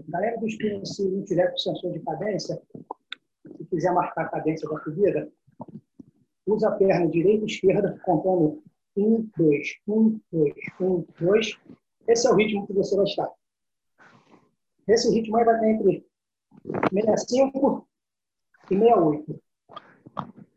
Galera 0.09 0.37
do 0.39 0.47
spinning, 0.47 0.85
se 0.85 1.07
não 1.09 1.23
tiver 1.23 1.51
com 1.51 1.57
sensor 1.57 1.93
de 1.93 2.01
cadência, 2.01 2.61
se 3.45 3.65
quiser 3.65 3.93
marcar 3.93 4.25
a 4.25 4.29
cadência 4.29 4.67
da 4.67 4.77
subida, 4.83 5.31
usa 6.45 6.67
a 6.67 6.75
perna 6.75 7.09
direita 7.09 7.43
e 7.43 7.47
esquerda, 7.47 7.97
contando 8.03 8.61
um, 8.95 9.29
dois, 9.37 9.67
um, 9.87 10.19
dois, 10.31 10.55
um, 10.79 11.05
dois. 11.19 11.57
Esse 12.07 12.27
é 12.27 12.31
o 12.31 12.35
ritmo 12.35 12.67
que 12.67 12.73
você 12.73 12.95
vai 12.95 13.05
estar. 13.05 13.31
Esse 14.87 15.13
ritmo 15.13 15.37
aí 15.37 15.45
vai 15.45 15.55
estar 15.55 15.69
entre 15.69 16.05
65 16.91 17.87
e 18.69 18.77
68. 18.77 19.41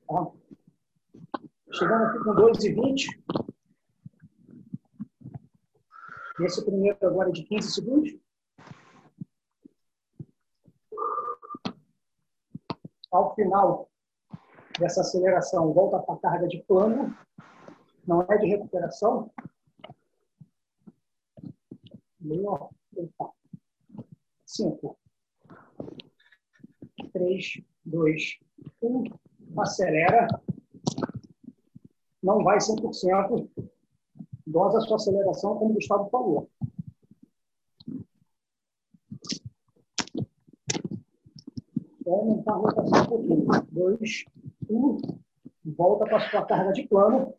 Tá? 0.08 0.30
Chegando 1.72 2.04
aqui 2.04 2.18
com 2.24 2.34
2,20. 2.34 3.24
Esse 6.40 6.64
primeiro 6.64 6.98
agora 7.06 7.28
é 7.28 7.32
de 7.32 7.44
15 7.44 7.72
segundos. 7.72 8.16
Ao 13.12 13.34
final 13.36 13.88
dessa 14.80 15.02
aceleração, 15.02 15.72
volta 15.72 16.00
para 16.00 16.14
a 16.14 16.18
carga 16.18 16.48
de 16.48 16.58
plano. 16.64 17.16
Não 18.06 18.22
é 18.22 18.38
de 18.38 18.46
recuperação. 18.46 19.30
Meio, 22.20 22.70
opa. 22.96 23.32
5, 24.46 24.98
3, 27.12 27.62
2, 27.84 28.38
1. 28.82 29.04
Acelera 29.58 30.26
não 32.24 32.42
vai 32.42 32.56
100%. 32.56 33.50
Dosa 34.46 34.78
a 34.78 34.80
sua 34.80 34.96
aceleração, 34.96 35.56
como 35.56 35.72
o 35.72 35.74
Gustavo 35.74 36.08
falou. 36.08 36.50
Vou 42.02 42.20
aumentar 42.20 42.52
a 42.52 42.56
rotação 42.56 43.02
um 43.02 43.06
pouquinho. 43.06 43.46
Dois, 43.70 44.24
um. 44.70 44.98
Volta 45.64 46.04
para 46.04 46.16
a 46.16 46.30
sua 46.30 46.46
carga 46.46 46.72
de 46.72 46.86
plano. 46.88 47.34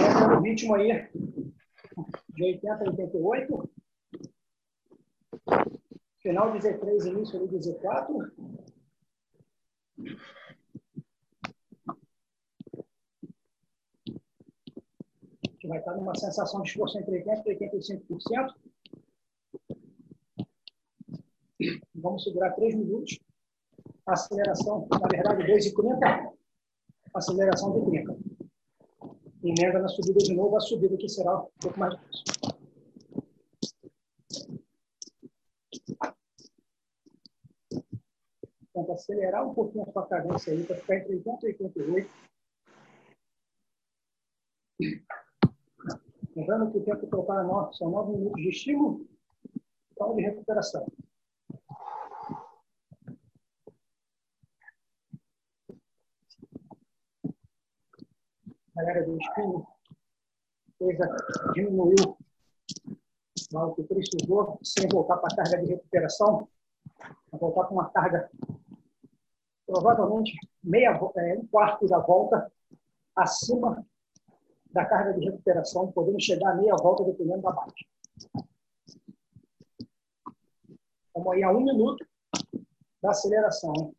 Esse 0.00 0.22
é 0.22 0.26
o 0.26 0.40
ritmo 0.54 0.74
aí 0.76 1.10
de 2.28 2.44
80 2.44 2.72
a 2.72 2.90
88. 2.90 3.70
Final 6.22 6.52
de 6.52 6.58
Z3, 6.58 7.06
início 7.06 7.48
de 7.48 7.56
Z4. 7.56 8.32
A 15.42 15.50
gente 15.50 15.68
vai 15.68 15.78
estar 15.78 15.94
numa 15.94 16.14
sensação 16.14 16.62
de 16.62 16.68
esforço 16.70 16.98
entre 16.98 17.22
80% 17.22 17.42
e 17.46 17.58
85%. 17.58 18.54
Vamos 21.94 22.24
segurar 22.24 22.52
3 22.52 22.74
minutos. 22.74 23.18
Aceleração, 24.06 24.86
na 24.90 25.08
verdade, 25.08 25.44
2,30. 25.44 26.32
Aceleração 27.14 27.72
de 27.72 27.90
30. 27.90 28.23
Emenda 29.56 29.78
na 29.78 29.88
subida 29.88 30.18
de 30.18 30.34
novo, 30.34 30.56
a 30.56 30.60
subida 30.60 30.96
que 30.96 31.08
será 31.08 31.38
um 31.38 31.48
pouco 31.60 31.78
mais 31.78 31.94
difícil. 31.94 32.24
Tenta 38.72 38.92
acelerar 38.94 39.48
um 39.48 39.54
pouquinho 39.54 39.84
a 39.88 39.92
sua 39.92 40.08
cadência 40.08 40.52
aí 40.52 40.64
para 40.64 40.76
ficar 40.76 40.96
entre 40.96 41.14
80 41.14 41.46
e 41.46 41.48
88. 41.50 42.10
Lembrando 46.34 46.72
que 46.72 46.78
o 46.78 46.84
tempo 46.84 47.06
total 47.06 47.38
é 47.38 47.44
9, 47.44 47.76
são 47.76 47.90
9 47.90 48.12
minutos 48.12 48.42
de 48.42 48.48
estímulo, 48.48 49.06
total 49.94 50.16
de 50.16 50.22
recuperação. 50.22 50.84
Galera 59.04 59.06
do 59.06 59.18
espinho, 59.18 59.66
coisa 60.78 61.16
diminuiu 61.54 62.16
o 63.52 63.74
que 63.74 63.82
precisou, 63.84 64.58
sem 64.62 64.88
voltar 64.88 65.18
para 65.18 65.32
a 65.32 65.36
carga 65.36 65.62
de 65.62 65.74
recuperação, 65.74 66.48
voltar 67.30 67.64
com 67.64 67.74
uma 67.74 67.90
carga 67.90 68.30
provavelmente 69.66 70.36
meia, 70.62 70.98
é, 71.16 71.38
um 71.38 71.46
quarto 71.46 71.86
da 71.86 71.98
volta 71.98 72.50
acima 73.14 73.86
da 74.70 74.84
carga 74.84 75.18
de 75.18 75.26
recuperação, 75.26 75.92
podendo 75.92 76.20
chegar 76.20 76.52
a 76.52 76.56
meia 76.56 76.74
volta 76.76 77.04
dependendo 77.04 77.42
da 77.42 77.52
bike. 77.52 77.86
Vamos 81.14 81.32
aí 81.32 81.42
a 81.42 81.50
um 81.50 81.60
minuto 81.60 82.04
da 83.02 83.10
aceleração. 83.10 83.72
Hein? 83.76 83.94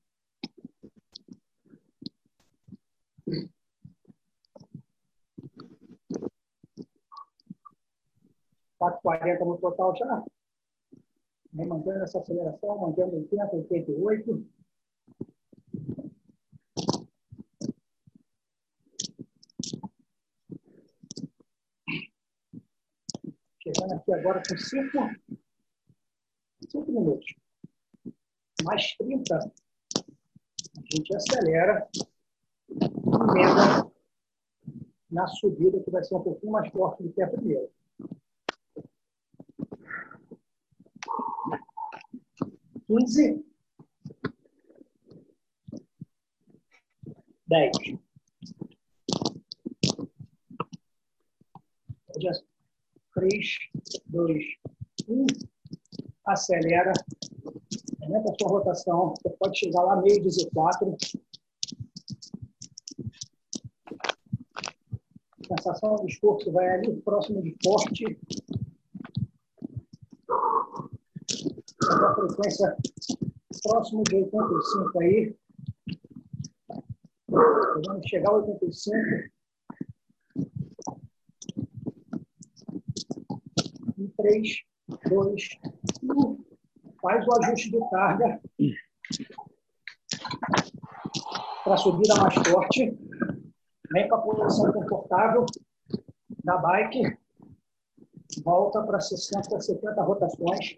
4,40 8.86 9.46
no 9.46 9.58
total 9.58 9.96
já. 9.96 10.24
Vem 11.54 11.68
mantendo 11.68 12.04
essa 12.04 12.20
aceleração, 12.20 12.78
mantendo 12.78 13.16
80, 13.16 13.56
88. 13.56 14.46
Chegando 23.64 23.94
aqui 23.94 24.14
agora 24.14 24.44
com 24.48 24.58
5, 24.58 24.92
5 26.70 26.92
minutos. 26.92 27.36
Mais 28.64 28.96
30. 28.98 29.36
A 29.36 30.96
gente 30.96 31.16
acelera. 31.16 31.88
Emenda 32.70 33.92
na 35.10 35.28
subida, 35.28 35.82
que 35.82 35.90
vai 35.90 36.04
ser 36.04 36.16
um 36.16 36.22
pouquinho 36.22 36.52
mais 36.52 36.70
forte 36.70 37.02
do 37.02 37.14
que 37.14 37.22
a 37.22 37.30
primeira. 37.30 37.70
Quinze. 42.88 43.44
Dez. 47.48 47.72
Três, 53.14 53.58
dois, 54.08 54.44
um. 55.08 55.26
Acelera. 56.26 56.92
Aumenta 58.02 58.32
a 58.32 58.36
sua 58.40 58.50
rotação. 58.50 59.14
Você 59.16 59.30
pode 59.38 59.60
chegar 59.60 59.82
lá 59.84 60.02
meio 60.02 60.22
14. 60.50 60.98
sensação 65.46 65.96
do 65.96 66.08
esforço 66.08 66.52
vai 66.52 66.68
ali 66.68 66.92
próximo 67.02 67.42
de 67.42 67.56
forte. 67.64 68.20
A 71.88 72.15
frequência 72.28 72.76
próximo 73.64 74.04
de 74.04 74.16
85 74.16 75.02
aí. 75.02 75.36
Vamos 77.28 78.08
chegar 78.08 78.30
a 78.30 78.38
85. 78.38 78.96
Em 83.98 84.08
3, 84.18 84.50
2, 85.10 85.50
1. 86.04 86.46
Faz 87.02 87.28
o 87.28 87.44
ajuste 87.44 87.72
de 87.72 87.90
carga 87.90 88.42
para 91.64 91.74
a 91.74 91.78
subida 91.78 92.16
mais 92.16 92.34
forte. 92.48 92.98
Vem 93.92 94.10
com 94.10 94.16
a 94.16 94.22
posição 94.22 94.72
confortável 94.74 95.46
da 96.44 96.58
bike. 96.58 97.18
Volta 98.44 98.82
para 98.84 99.00
60, 99.00 99.60
70 99.60 100.02
rotações. 100.04 100.78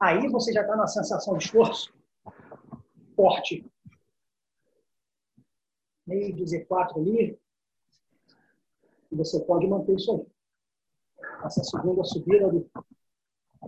Aí 0.00 0.28
você 0.28 0.50
já 0.52 0.62
está 0.62 0.74
na 0.76 0.86
sensação 0.86 1.36
de 1.36 1.44
esforço 1.44 1.92
forte. 3.14 3.70
Meio 6.06 6.34
dizer 6.34 6.64
quatro 6.66 6.98
ali. 6.98 7.38
E 9.12 9.16
você 9.16 9.38
pode 9.40 9.66
manter 9.66 9.96
isso 9.96 10.12
aí. 10.12 10.26
Essa 11.44 11.62
segunda 11.64 12.02
subida 12.04 12.48
do, 12.50 12.70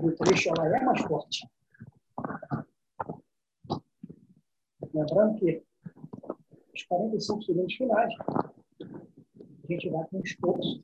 do 0.00 0.16
trecho 0.16 0.48
ela 0.48 0.74
é 0.74 0.82
mais 0.82 1.02
forte. 1.02 1.46
Lembrando 4.94 5.38
que 5.38 5.62
os 6.74 6.82
45 6.84 7.42
segundos 7.42 7.74
finais, 7.74 8.14
a 8.20 9.66
gente 9.72 9.90
vai 9.90 10.06
com 10.08 10.20
esforço, 10.20 10.82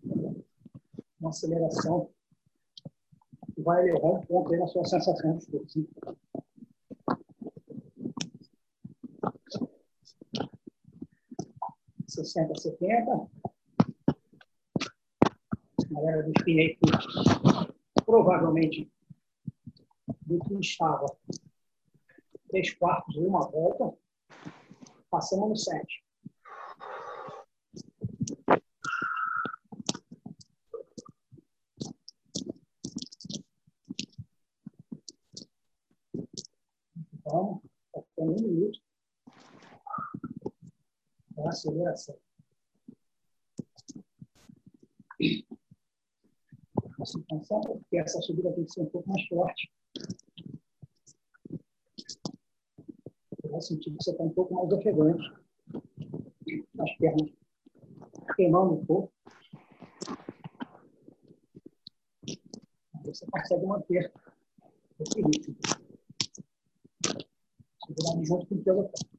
uma 1.21 1.31
aceleração, 1.31 2.11
vai 3.69 3.87
elevar 3.87 4.13
um 4.13 4.25
ponto 4.25 4.51
aí 4.51 4.59
na 4.59 4.67
sua 4.67 4.83
sensação 4.87 5.37
de 5.37 5.45
esforço. 5.45 5.87
Sessenta, 12.07 12.55
setenta. 12.59 13.29
Galera 15.91 16.23
do 16.23 16.33
spin 16.39 16.79
provavelmente 18.07 18.91
do 20.23 20.39
que 20.39 20.55
estava 20.55 21.07
três 22.49 22.73
quartos 22.73 23.17
uma 23.17 23.51
volta. 23.51 23.95
Passamos 25.11 25.49
no 25.51 25.57
7. 25.57 26.09
Vamos, 37.31 37.61
está 37.89 38.01
ficando 38.01 38.33
um 38.33 38.43
minuto 38.43 38.81
aceleração. 41.59 42.17
Assim, 47.01 47.23
porque 47.23 47.99
essa 47.99 48.21
subida 48.23 48.53
tem 48.53 48.65
que 48.65 48.73
ser 48.73 48.83
um 48.83 48.87
pouco 48.87 49.09
mais 49.09 49.27
forte. 49.29 49.71
vai 53.51 53.63
sentir 53.63 53.91
que 53.91 54.03
você 54.03 54.11
está 54.13 54.23
um 54.23 54.31
pouco 54.31 54.55
mais 54.55 54.73
ofegante. 54.73 55.33
As 56.79 56.97
pernas 56.97 57.31
queimando 58.37 58.75
um 58.75 58.87
pouco. 58.87 59.13
Você 63.05 63.27
consegue 63.31 63.67
manter 63.67 64.13
esse 65.01 65.23
ritmo. 65.23 65.57
Segurar 67.87 68.25
junto 68.25 68.47
com 68.47 68.55
o 68.55 68.63
pelotão. 68.63 69.18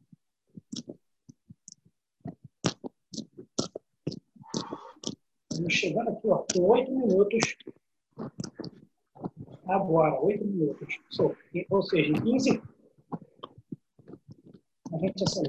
Chegando 5.69 6.09
aqui, 6.09 6.27
ó, 6.27 6.45
com 6.53 6.61
oito 6.69 6.91
minutos. 6.91 7.55
Agora, 9.67 10.19
oito 10.21 10.45
minutos. 10.45 10.99
Ou 11.69 11.81
seja, 11.83 12.09
em 12.09 12.21
15 12.21 12.61
gente 14.99 15.23
assim. 15.23 15.43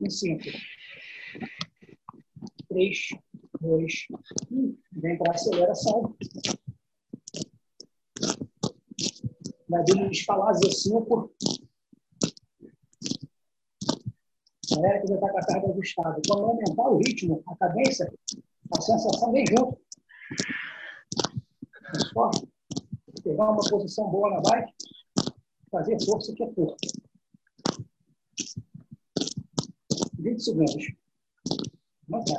Em 0.00 0.10
cinco. 0.10 0.44
Três, 2.68 3.08
dois, 3.60 4.06
um. 4.50 4.76
Vem 4.92 5.18
para 5.18 5.32
a 5.32 5.34
aceleração. 5.34 6.16
Vai 9.68 9.84
vir 9.84 10.10
escalar 10.10 10.54
Z5. 10.54 11.30
Galera 14.78 15.00
que 15.00 15.08
já 15.08 15.14
está 15.16 15.28
com 15.28 15.38
a 15.38 15.42
carga 15.42 15.70
ajustada. 15.72 16.22
Quando 16.28 16.44
aumentar 16.44 16.88
o 16.88 16.98
ritmo, 16.98 17.42
a 17.48 17.56
cadência, 17.56 18.12
a 18.76 18.80
sensação 18.80 19.32
vem 19.32 19.44
junto. 19.48 19.76
Só 22.12 22.30
pegar 23.24 23.50
uma 23.50 23.68
posição 23.68 24.08
boa 24.08 24.30
na 24.30 24.40
bike, 24.40 24.72
fazer 25.68 25.98
força 26.04 26.32
que 26.32 26.44
é 26.44 26.52
força. 26.52 26.76
20 30.20 30.44
segundos. 30.44 30.92
Não 32.08 32.22
dá. 32.22 32.38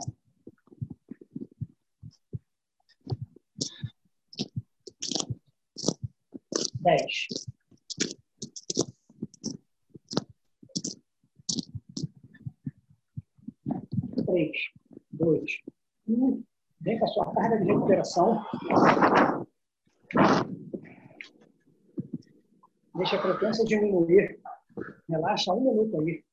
Dez. 6.76 7.28
Três, 14.30 14.52
dois, 15.12 15.52
um. 16.08 16.44
Vem 16.82 17.00
com 17.00 17.06
a 17.06 17.08
sua 17.08 17.34
carga 17.34 17.58
de 17.58 17.66
recuperação. 17.66 18.46
Deixa 22.96 23.18
a 23.18 23.22
frequência 23.22 23.66
diminuir. 23.66 24.40
Relaxa 25.10 25.52
um 25.52 25.62
minuto 25.62 26.00
aí. 26.00 26.24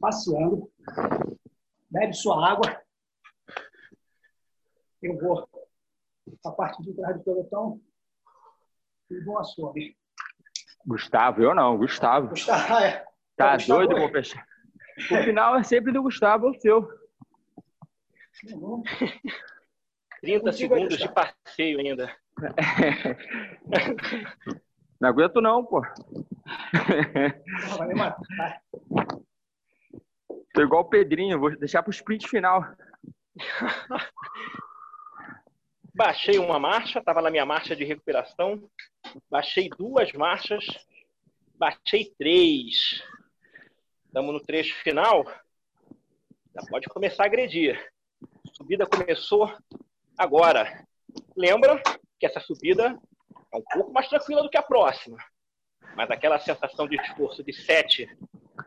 Passeando. 0.00 0.72
Bebe 1.90 2.14
sua 2.14 2.50
água. 2.50 2.82
Eu 5.02 5.18
vou 5.18 5.46
a 6.46 6.50
parte 6.52 6.82
de 6.82 6.94
trás 6.94 7.18
do 7.18 7.24
pelotão 7.24 7.80
e 9.10 9.20
vou 9.20 9.38
assumir. 9.38 9.96
Gustavo, 10.86 11.42
eu 11.42 11.54
não, 11.54 11.76
Gustavo. 11.76 12.28
Gustavo, 12.28 12.74
é. 12.82 13.04
Tá 13.36 13.54
Gustavo 13.56 13.86
doido, 13.86 14.00
vou 14.00 14.10
fechar. 14.10 14.46
O 14.96 15.22
final 15.24 15.58
é 15.58 15.62
sempre 15.62 15.92
do 15.92 16.02
Gustavo, 16.02 16.48
o 16.48 16.60
seu. 16.60 16.97
Uhum. 18.44 18.82
30 20.20 20.52
segundos 20.52 20.98
de 20.98 21.08
passeio 21.08 21.78
ainda. 21.78 22.14
Não 25.00 25.08
aguento 25.08 25.40
não, 25.40 25.64
pô. 25.64 25.80
Vai 27.76 27.86
me 27.86 27.94
matar. 27.94 28.60
Tô 30.52 30.62
igual 30.62 30.82
o 30.82 30.88
Pedrinho, 30.88 31.38
vou 31.38 31.56
deixar 31.56 31.84
pro 31.84 31.92
sprint 31.92 32.28
final. 32.28 32.64
Baixei 35.94 36.38
uma 36.38 36.58
marcha, 36.58 36.98
estava 36.98 37.22
na 37.22 37.30
minha 37.30 37.46
marcha 37.46 37.76
de 37.76 37.84
recuperação. 37.84 38.68
Baixei 39.30 39.68
duas 39.68 40.12
marchas. 40.12 40.66
Baixei 41.54 42.12
três. 42.18 43.00
Estamos 44.06 44.32
no 44.32 44.40
trecho 44.40 44.74
final. 44.82 45.24
Já 46.54 46.62
pode 46.68 46.88
começar 46.88 47.24
a 47.24 47.26
agredir. 47.26 47.78
Subida 48.52 48.86
começou 48.86 49.52
agora. 50.16 50.86
Lembra 51.36 51.82
que 52.18 52.26
essa 52.26 52.40
subida 52.40 52.98
é 53.52 53.56
um 53.56 53.62
pouco 53.62 53.92
mais 53.92 54.08
tranquila 54.08 54.42
do 54.42 54.50
que 54.50 54.58
a 54.58 54.62
próxima. 54.62 55.18
Mas 55.96 56.10
aquela 56.10 56.38
sensação 56.38 56.86
de 56.86 56.96
esforço 56.96 57.42
de 57.42 57.52
7 57.52 58.06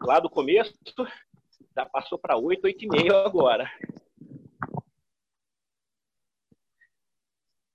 lá 0.01 0.19
do 0.19 0.29
começo 0.29 0.73
já 1.75 1.86
passou 1.86 2.17
para 2.17 2.38
8, 2.38 2.61
8,5 2.63 3.25
agora. 3.25 3.71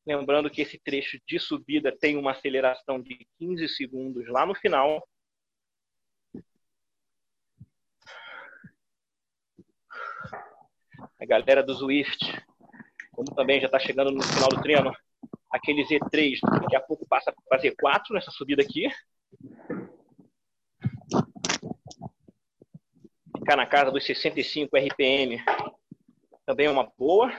Lembrando 0.06 0.50
que 0.50 0.62
esse 0.62 0.78
trecho 0.78 1.18
de 1.26 1.38
subida 1.38 1.96
tem 1.96 2.16
uma 2.16 2.30
aceleração 2.30 3.00
de 3.00 3.26
15 3.38 3.68
segundos 3.68 4.26
lá 4.28 4.46
no 4.46 4.54
final. 4.54 5.06
A 11.18 11.24
galera 11.24 11.62
do 11.62 11.74
Zwift, 11.74 12.24
como 13.12 13.34
também 13.34 13.60
já 13.60 13.66
está 13.66 13.78
chegando 13.78 14.10
no 14.10 14.22
final 14.22 14.48
do 14.50 14.60
treino, 14.60 14.94
aquele 15.50 15.84
Z3 15.84 16.38
daqui 16.60 16.76
a 16.76 16.80
pouco 16.80 17.06
passa 17.08 17.34
para 17.48 17.60
Z4 17.60 18.10
nessa 18.10 18.30
subida 18.30 18.62
aqui. 18.62 18.88
Ficar 23.38 23.56
na 23.56 23.66
casa 23.66 23.90
dos 23.90 24.04
65 24.04 24.76
RPM 24.76 25.42
também 26.44 26.66
é 26.66 26.70
uma 26.70 26.90
boa. 26.98 27.32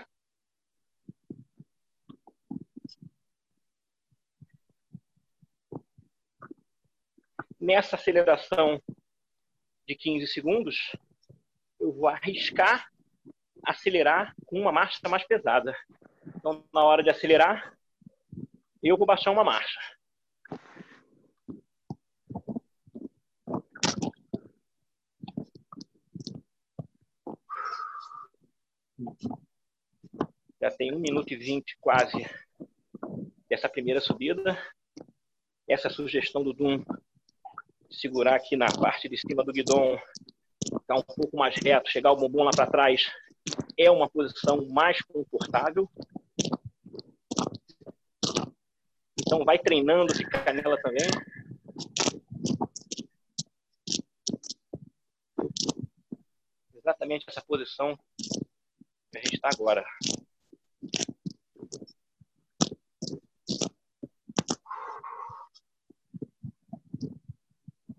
nessa 7.60 7.96
aceleração 7.98 8.82
de 9.86 9.96
15 9.96 10.28
segundos, 10.28 10.96
eu 11.80 11.92
vou 11.92 12.08
arriscar 12.08 12.90
acelerar 13.64 14.34
com 14.46 14.60
uma 14.60 14.72
marcha 14.72 15.08
mais 15.10 15.26
pesada. 15.26 15.76
Então, 16.36 16.64
na 16.74 16.84
hora 16.84 17.04
de 17.04 17.10
acelerar, 17.10 17.78
eu 18.82 18.98
vou 18.98 19.06
baixar 19.08 19.32
uma 19.32 19.44
marcha. 19.44 19.80
Já 30.60 30.72
tem 30.72 30.94
um 30.94 31.00
minuto 31.00 31.32
e 31.32 31.36
vinte 31.36 31.78
quase 31.80 32.26
dessa 33.50 33.70
primeira 33.70 34.02
subida. 34.02 34.58
Essa 35.68 35.90
sugestão 35.90 36.44
do 36.44 36.54
Doom 36.54 36.84
segurar 37.90 38.36
aqui 38.36 38.56
na 38.56 38.68
parte 38.68 39.08
de 39.08 39.18
cima 39.18 39.44
do 39.44 39.54
guidão, 39.54 39.98
ficar 40.64 40.96
um 40.96 41.04
pouco 41.04 41.38
mais 41.38 41.56
reto, 41.56 41.90
chegar 41.90 42.12
o 42.12 42.16
bumbum 42.16 42.44
lá 42.44 42.52
para 42.56 42.70
trás, 42.70 43.12
é 43.78 43.90
uma 43.92 44.10
posição 44.10 44.68
mais 44.70 45.02
confortável. 45.02 45.90
Então 49.20 49.44
vai 49.44 49.60
treinando, 49.60 50.14
fica 50.16 50.54
nela 50.54 50.80
também. 50.82 51.08
Exatamente 56.74 57.26
essa 57.28 57.42
posição 57.42 57.98
que 58.18 59.18
a 59.18 59.20
gente 59.20 59.36
está 59.36 59.50
agora. 59.54 59.86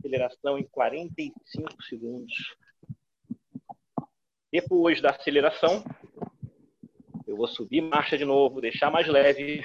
aceleração 0.09 0.59
em 0.59 0.65
45 0.65 1.83
segundos. 1.83 2.35
Depois 4.51 5.03
da 5.03 5.11
aceleração, 5.11 5.85
eu 7.27 7.37
vou 7.37 7.47
subir 7.47 7.83
marcha 7.83 8.17
de 8.17 8.25
novo, 8.25 8.63
deixar 8.63 8.91
mais 8.91 9.07
leve 9.07 9.63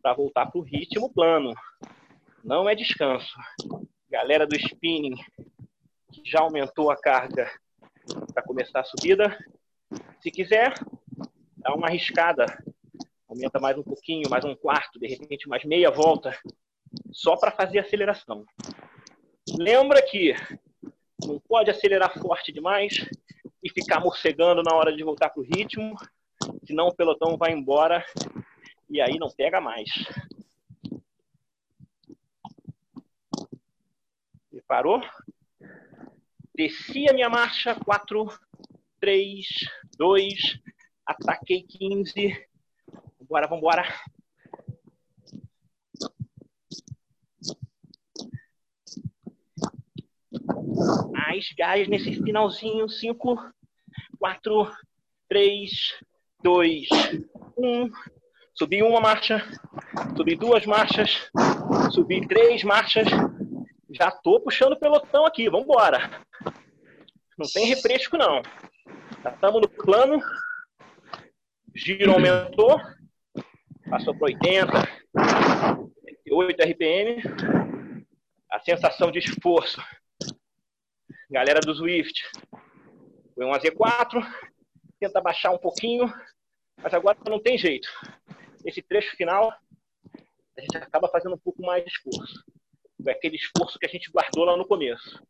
para 0.00 0.14
voltar 0.14 0.46
para 0.46 0.60
o 0.60 0.62
ritmo 0.62 1.12
plano. 1.12 1.52
Não 2.44 2.68
é 2.68 2.76
descanso. 2.76 3.34
Galera 4.08 4.46
do 4.46 4.54
spinning 4.54 5.16
já 6.24 6.40
aumentou 6.40 6.92
a 6.92 6.96
carga 6.96 7.50
para 8.32 8.44
começar 8.44 8.80
a 8.80 8.84
subida. 8.84 9.36
Se 10.20 10.30
quiser, 10.30 10.74
dá 11.56 11.74
uma 11.74 11.88
arriscada. 11.88 12.46
Aumenta 13.28 13.58
mais 13.58 13.76
um 13.76 13.82
pouquinho, 13.82 14.30
mais 14.30 14.44
um 14.44 14.54
quarto, 14.54 15.00
de 15.00 15.08
repente 15.08 15.48
mais 15.48 15.64
meia 15.64 15.90
volta, 15.90 16.38
só 17.10 17.36
para 17.36 17.50
fazer 17.50 17.80
aceleração. 17.80 18.44
Lembra 19.58 20.00
que 20.02 20.36
não 21.26 21.40
pode 21.40 21.70
acelerar 21.70 22.16
forte 22.20 22.52
demais 22.52 23.08
e 23.62 23.70
ficar 23.70 24.00
morcegando 24.00 24.62
na 24.62 24.74
hora 24.74 24.94
de 24.94 25.04
voltar 25.04 25.30
para 25.30 25.40
o 25.40 25.44
ritmo, 25.44 25.94
senão 26.66 26.88
o 26.88 26.94
pelotão 26.94 27.36
vai 27.36 27.52
embora 27.52 28.04
e 28.90 29.00
aí 29.00 29.18
não 29.18 29.30
pega 29.30 29.60
mais. 29.60 29.88
Preparou? 34.50 35.02
Desci 36.54 37.08
a 37.08 37.14
minha 37.14 37.30
marcha, 37.30 37.74
4, 37.74 38.26
3, 39.00 39.46
2, 39.96 40.60
ataquei 41.06 41.62
15. 41.62 42.46
Vambora, 43.18 43.46
vambora. 43.46 44.11
Mais 51.10 51.46
gás 51.56 51.88
nesse 51.88 52.22
finalzinho. 52.22 52.88
5, 52.88 53.36
4, 54.18 54.72
3, 55.28 55.70
2, 56.42 56.88
1. 57.56 57.90
Subi 58.54 58.82
uma 58.82 59.00
marcha, 59.00 59.42
subi 60.14 60.36
duas 60.36 60.66
marchas, 60.66 61.30
subi 61.90 62.26
três 62.26 62.62
marchas. 62.62 63.08
Já 63.90 64.10
tô 64.10 64.40
puxando 64.40 64.72
o 64.72 64.78
pelotão 64.78 65.24
aqui, 65.24 65.48
vamos 65.48 65.64
embora. 65.64 66.22
Não 67.38 67.46
tem 67.52 67.66
refresco, 67.66 68.16
não. 68.18 68.42
Já 69.24 69.30
estamos 69.30 69.60
no 69.62 69.68
plano. 69.68 70.20
Giro 71.74 72.12
aumentou. 72.12 72.78
Passou 73.88 74.14
para 74.14 74.26
80, 74.26 74.72
8 76.30 76.62
RPM. 76.62 77.22
A 78.50 78.60
sensação 78.60 79.10
de 79.10 79.18
esforço 79.18 79.82
Galera 81.32 81.60
do 81.60 81.74
Swift, 81.74 82.30
foi 83.34 83.46
um 83.46 83.52
AZ4, 83.52 84.22
tenta 85.00 85.18
baixar 85.18 85.50
um 85.50 85.56
pouquinho, 85.56 86.04
mas 86.76 86.92
agora 86.92 87.18
não 87.26 87.40
tem 87.40 87.56
jeito. 87.56 87.88
Esse 88.66 88.82
trecho 88.82 89.16
final, 89.16 89.50
a 90.54 90.60
gente 90.60 90.76
acaba 90.76 91.08
fazendo 91.08 91.34
um 91.34 91.38
pouco 91.38 91.62
mais 91.62 91.82
de 91.82 91.90
esforço. 91.90 92.44
É 93.06 93.12
aquele 93.12 93.36
esforço 93.36 93.78
que 93.78 93.86
a 93.86 93.88
gente 93.88 94.10
guardou 94.10 94.44
lá 94.44 94.58
no 94.58 94.68
começo. 94.68 95.22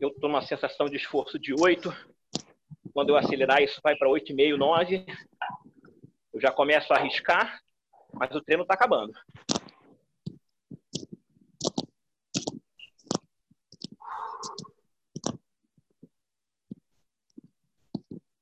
Eu 0.00 0.08
estou 0.08 0.28
numa 0.28 0.42
sensação 0.42 0.86
de 0.86 0.96
esforço 0.96 1.38
de 1.38 1.54
8. 1.54 1.94
Quando 2.92 3.10
eu 3.10 3.16
acelerar, 3.16 3.62
isso 3.62 3.80
vai 3.84 3.94
para 3.94 4.08
8,5, 4.08 4.56
9. 4.56 5.06
Eu 6.34 6.40
já 6.40 6.50
começo 6.50 6.92
a 6.92 6.96
arriscar 6.96 7.62
mas 8.18 8.34
o 8.34 8.42
treino 8.42 8.62
está 8.62 8.74
acabando. 8.74 9.12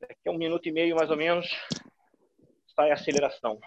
Daqui 0.00 0.28
a 0.28 0.32
um 0.32 0.38
minuto 0.38 0.66
e 0.66 0.72
meio, 0.72 0.96
mais 0.96 1.10
ou 1.10 1.16
menos, 1.16 1.46
sai 2.74 2.90
a 2.90 2.94
aceleração. 2.94 3.60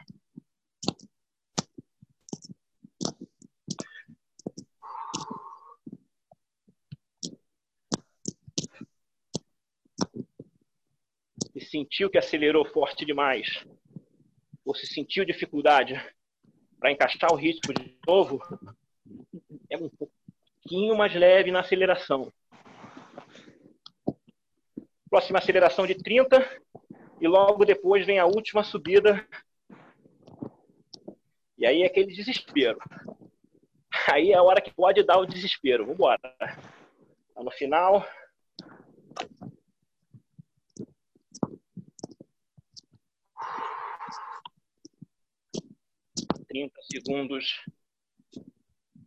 E 11.54 11.62
sentiu 11.62 12.10
que 12.10 12.18
acelerou 12.18 12.66
forte 12.66 13.06
demais 13.06 13.66
ou 14.70 14.76
se 14.76 14.86
sentiu 14.86 15.26
dificuldade 15.26 16.00
para 16.80 16.92
encaixar 16.92 17.34
o 17.34 17.36
ritmo 17.36 17.74
de 17.74 17.98
novo, 18.06 18.40
é 19.68 19.76
um 19.76 19.90
pouquinho 19.90 20.96
mais 20.96 21.12
leve 21.16 21.50
na 21.50 21.62
aceleração. 21.62 22.32
Próxima 25.10 25.40
aceleração 25.40 25.88
de 25.88 25.96
30 25.96 26.48
e 27.20 27.28
logo 27.28 27.66
depois 27.66 28.06
vem 28.06 28.20
a 28.20 28.28
última 28.28 28.64
subida. 28.64 29.28
E 31.58 31.66
aí 31.66 31.82
é 31.82 31.88
aquele 31.88 32.14
desespero. 32.14 32.78
Aí 34.14 34.34
é 34.34 34.36
a 34.36 34.44
hora 34.44 34.62
que 34.62 34.72
pode 34.72 35.02
dar 35.02 35.18
o 35.18 35.26
desespero. 35.26 35.84
Vamos 35.84 35.96
embora. 35.96 36.20
Tá 36.20 37.44
no 37.44 37.50
final. 37.50 38.06
30 46.50 46.79
segundos 46.92 47.64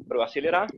para 0.07 0.17
eu 0.19 0.23
acelerar. 0.23 0.69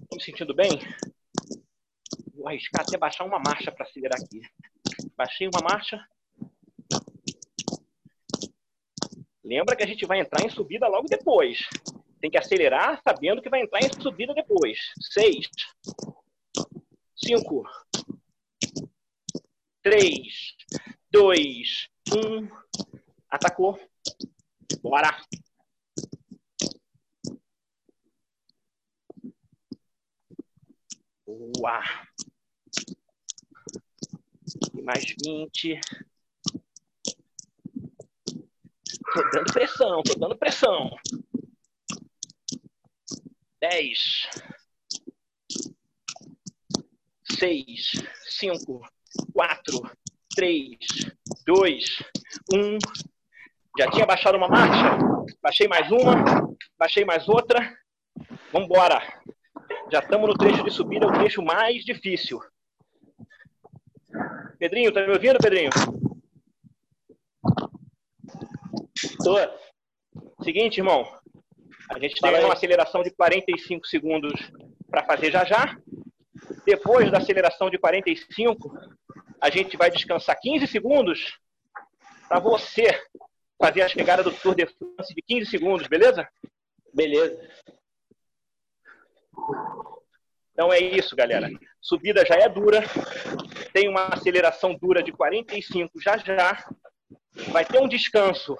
Estou 0.00 0.16
me 0.16 0.22
sentindo 0.22 0.54
bem? 0.54 0.70
Vou 2.34 2.48
arriscar 2.48 2.82
até 2.82 2.96
baixar 2.96 3.24
uma 3.24 3.38
marcha 3.38 3.72
para 3.72 3.86
acelerar 3.86 4.18
aqui. 4.20 4.40
Baixei 5.16 5.48
uma 5.48 5.60
marcha. 5.62 6.06
Lembra 9.44 9.76
que 9.76 9.82
a 9.82 9.86
gente 9.86 10.06
vai 10.06 10.20
entrar 10.20 10.44
em 10.44 10.50
subida 10.50 10.86
logo 10.86 11.08
depois. 11.08 11.68
Tem 12.20 12.30
que 12.30 12.38
acelerar 12.38 13.00
sabendo 13.06 13.42
que 13.42 13.50
vai 13.50 13.62
entrar 13.62 13.80
em 13.80 14.00
subida 14.00 14.32
depois. 14.32 14.78
Seis. 15.12 15.48
Cinco. 17.24 17.64
Três. 19.82 20.54
Dois. 21.10 21.88
Um. 22.14 22.48
Atacou. 23.30 23.78
Bora. 24.82 25.16
Boa. 31.24 31.82
E 34.74 34.82
mais 34.82 35.04
20. 35.24 35.80
Tô 39.14 39.22
dando 39.30 39.52
pressão, 39.52 40.02
tô 40.02 40.14
dando 40.18 40.36
pressão. 40.36 40.90
10. 43.60 44.26
6, 47.42 48.04
5, 48.38 48.88
4, 49.34 49.90
3, 50.36 50.78
2, 51.44 51.84
1. 52.54 52.78
Já 53.76 53.90
tinha 53.90 54.06
baixado 54.06 54.38
uma 54.38 54.46
marcha? 54.46 54.96
Baixei 55.42 55.66
mais 55.66 55.90
uma, 55.90 56.54
baixei 56.78 57.04
mais 57.04 57.28
outra. 57.28 57.76
Vamos 58.52 58.68
embora. 58.68 59.02
Já 59.90 59.98
estamos 59.98 60.28
no 60.28 60.38
trecho 60.38 60.62
de 60.62 60.70
subida, 60.70 61.04
o 61.04 61.12
trecho 61.12 61.42
mais 61.42 61.84
difícil. 61.84 62.40
Pedrinho, 64.60 64.92
tá 64.92 65.04
me 65.04 65.12
ouvindo, 65.12 65.40
Pedrinho? 65.40 65.70
Tô. 69.24 70.44
Seguinte, 70.44 70.78
irmão. 70.78 71.12
A 71.90 71.98
gente 71.98 72.20
tem 72.20 72.44
uma 72.44 72.52
aceleração 72.52 73.02
de 73.02 73.10
45 73.10 73.84
segundos 73.88 74.32
para 74.88 75.04
fazer 75.04 75.32
já 75.32 75.44
já. 75.44 75.76
Depois 76.64 77.10
da 77.10 77.18
aceleração 77.18 77.68
de 77.68 77.78
45, 77.78 78.72
a 79.40 79.50
gente 79.50 79.76
vai 79.76 79.90
descansar 79.90 80.38
15 80.40 80.66
segundos 80.66 81.38
para 82.28 82.38
você 82.38 82.86
fazer 83.60 83.82
a 83.82 83.88
chegada 83.88 84.22
do 84.22 84.32
Tour 84.32 84.54
de 84.54 84.66
France 84.66 85.14
de 85.14 85.22
15 85.22 85.50
segundos, 85.50 85.86
beleza? 85.86 86.28
Beleza. 86.94 87.38
Então 90.52 90.72
é 90.72 90.78
isso, 90.78 91.16
galera. 91.16 91.50
Subida 91.80 92.24
já 92.24 92.36
é 92.36 92.48
dura, 92.48 92.82
tem 93.72 93.88
uma 93.88 94.06
aceleração 94.06 94.74
dura 94.74 95.02
de 95.02 95.10
45 95.10 96.00
já 96.00 96.16
já. 96.18 96.64
Vai 97.50 97.64
ter 97.64 97.80
um 97.80 97.88
descanso, 97.88 98.56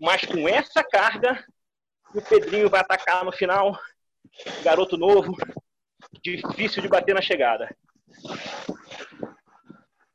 mas 0.00 0.24
com 0.24 0.48
essa 0.48 0.82
carga, 0.82 1.44
o 2.14 2.22
Pedrinho 2.22 2.70
vai 2.70 2.80
atacar 2.80 3.24
no 3.24 3.32
final. 3.32 3.78
Garoto 4.62 4.96
novo, 4.96 5.36
difícil 6.20 6.82
de 6.82 6.88
bater 6.88 7.14
na 7.14 7.22
chegada. 7.22 7.74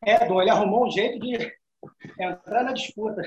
É, 0.03 0.25
Dom, 0.25 0.41
ele 0.41 0.49
arrumou 0.51 0.87
um 0.87 0.91
jeito 0.91 1.19
de 1.19 1.51
entrar 2.19 2.63
na 2.63 2.73
disputa. 2.73 3.21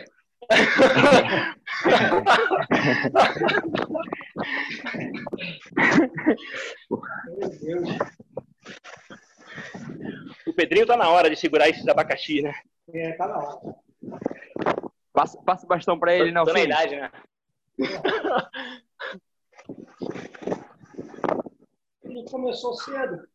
Meu 7.39 7.49
Deus. 7.61 7.89
O 10.47 10.53
Pedrinho 10.55 10.87
tá 10.87 10.97
na 10.97 11.09
hora 11.09 11.29
de 11.29 11.37
segurar 11.37 11.69
esses 11.69 11.87
abacaxi, 11.89 12.43
né? 12.43 12.55
É, 12.93 13.13
tá 13.13 13.27
na 13.29 13.39
hora. 13.39 13.61
Passa, 15.13 15.41
passa 15.43 15.67
o 15.67 15.69
bastão 15.69 15.99
pra 15.99 16.15
ele, 16.15 16.31
não, 16.31 16.45
Tô 16.45 16.53
na 16.53 16.59
filho. 16.61 16.73
idade, 16.73 16.97
né? 16.97 17.11
Ele 22.11 22.29
começou 22.29 22.75
cedo. 22.75 23.27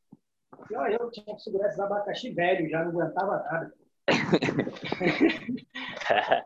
E 0.69 0.73
eu 0.73 1.09
tinha 1.11 1.35
que 1.35 1.41
segurar 1.41 1.67
esses 1.67 1.79
abacaxi 1.79 2.33
velho, 2.33 2.69
já 2.69 2.83
não 2.83 2.91
aguentava 2.91 3.37
nada. 3.37 3.73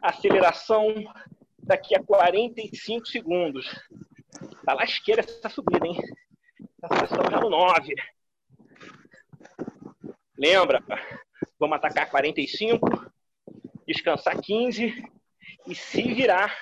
Aceleração 0.00 0.94
daqui 1.58 1.96
a 1.96 2.02
45 2.02 3.06
segundos. 3.06 3.66
Tá 4.64 4.72
lasqueira 4.74 5.22
essa 5.22 5.48
subida, 5.48 5.86
hein? 5.86 5.98
Estamos 6.60 7.32
já 7.32 7.40
no 7.40 7.50
9. 7.50 7.94
Lembra? 10.38 10.84
Vamos 11.58 11.78
atacar 11.78 12.08
45, 12.10 13.10
descansar 13.86 14.40
15 14.40 15.02
e 15.66 15.74
se 15.74 16.14
virar 16.14 16.54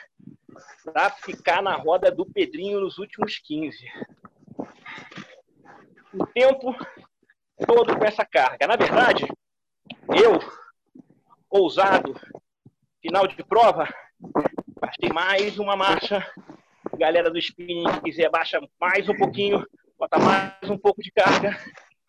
para 0.84 1.10
ficar 1.10 1.62
na 1.62 1.76
roda 1.76 2.10
do 2.10 2.24
Pedrinho 2.24 2.80
nos 2.80 2.96
últimos 2.98 3.38
15. 3.38 3.76
O 6.14 6.26
tempo 6.26 6.74
todo 7.66 7.96
com 7.96 8.04
essa 8.04 8.24
carga. 8.24 8.66
Na 8.66 8.76
verdade, 8.76 9.26
eu, 10.08 10.38
ousado, 11.50 12.14
final 13.02 13.26
de 13.26 13.42
prova, 13.44 13.88
baixei 14.80 15.10
mais 15.12 15.58
uma 15.58 15.76
marcha. 15.76 16.24
Galera 16.96 17.30
do 17.30 17.38
spinning, 17.38 17.92
se 17.92 18.00
quiser, 18.02 18.30
baixa 18.30 18.60
mais 18.80 19.08
um 19.08 19.16
pouquinho, 19.16 19.66
bota 19.98 20.18
mais 20.18 20.70
um 20.70 20.78
pouco 20.78 21.02
de 21.02 21.10
carga. 21.10 21.58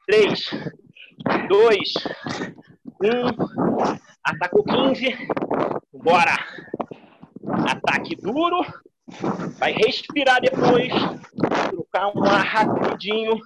3, 0.05 0.51
2, 1.49 1.93
1. 3.01 3.99
Atacou 4.23 4.63
15. 4.63 5.15
Bora! 5.93 6.37
Ataque 7.67 8.15
duro. 8.15 8.63
Vai 9.59 9.73
respirar 9.73 10.41
depois. 10.41 10.91
Trocar 11.69 12.15
um 12.15 12.23
ar 12.23 12.43
rapidinho. 12.43 13.39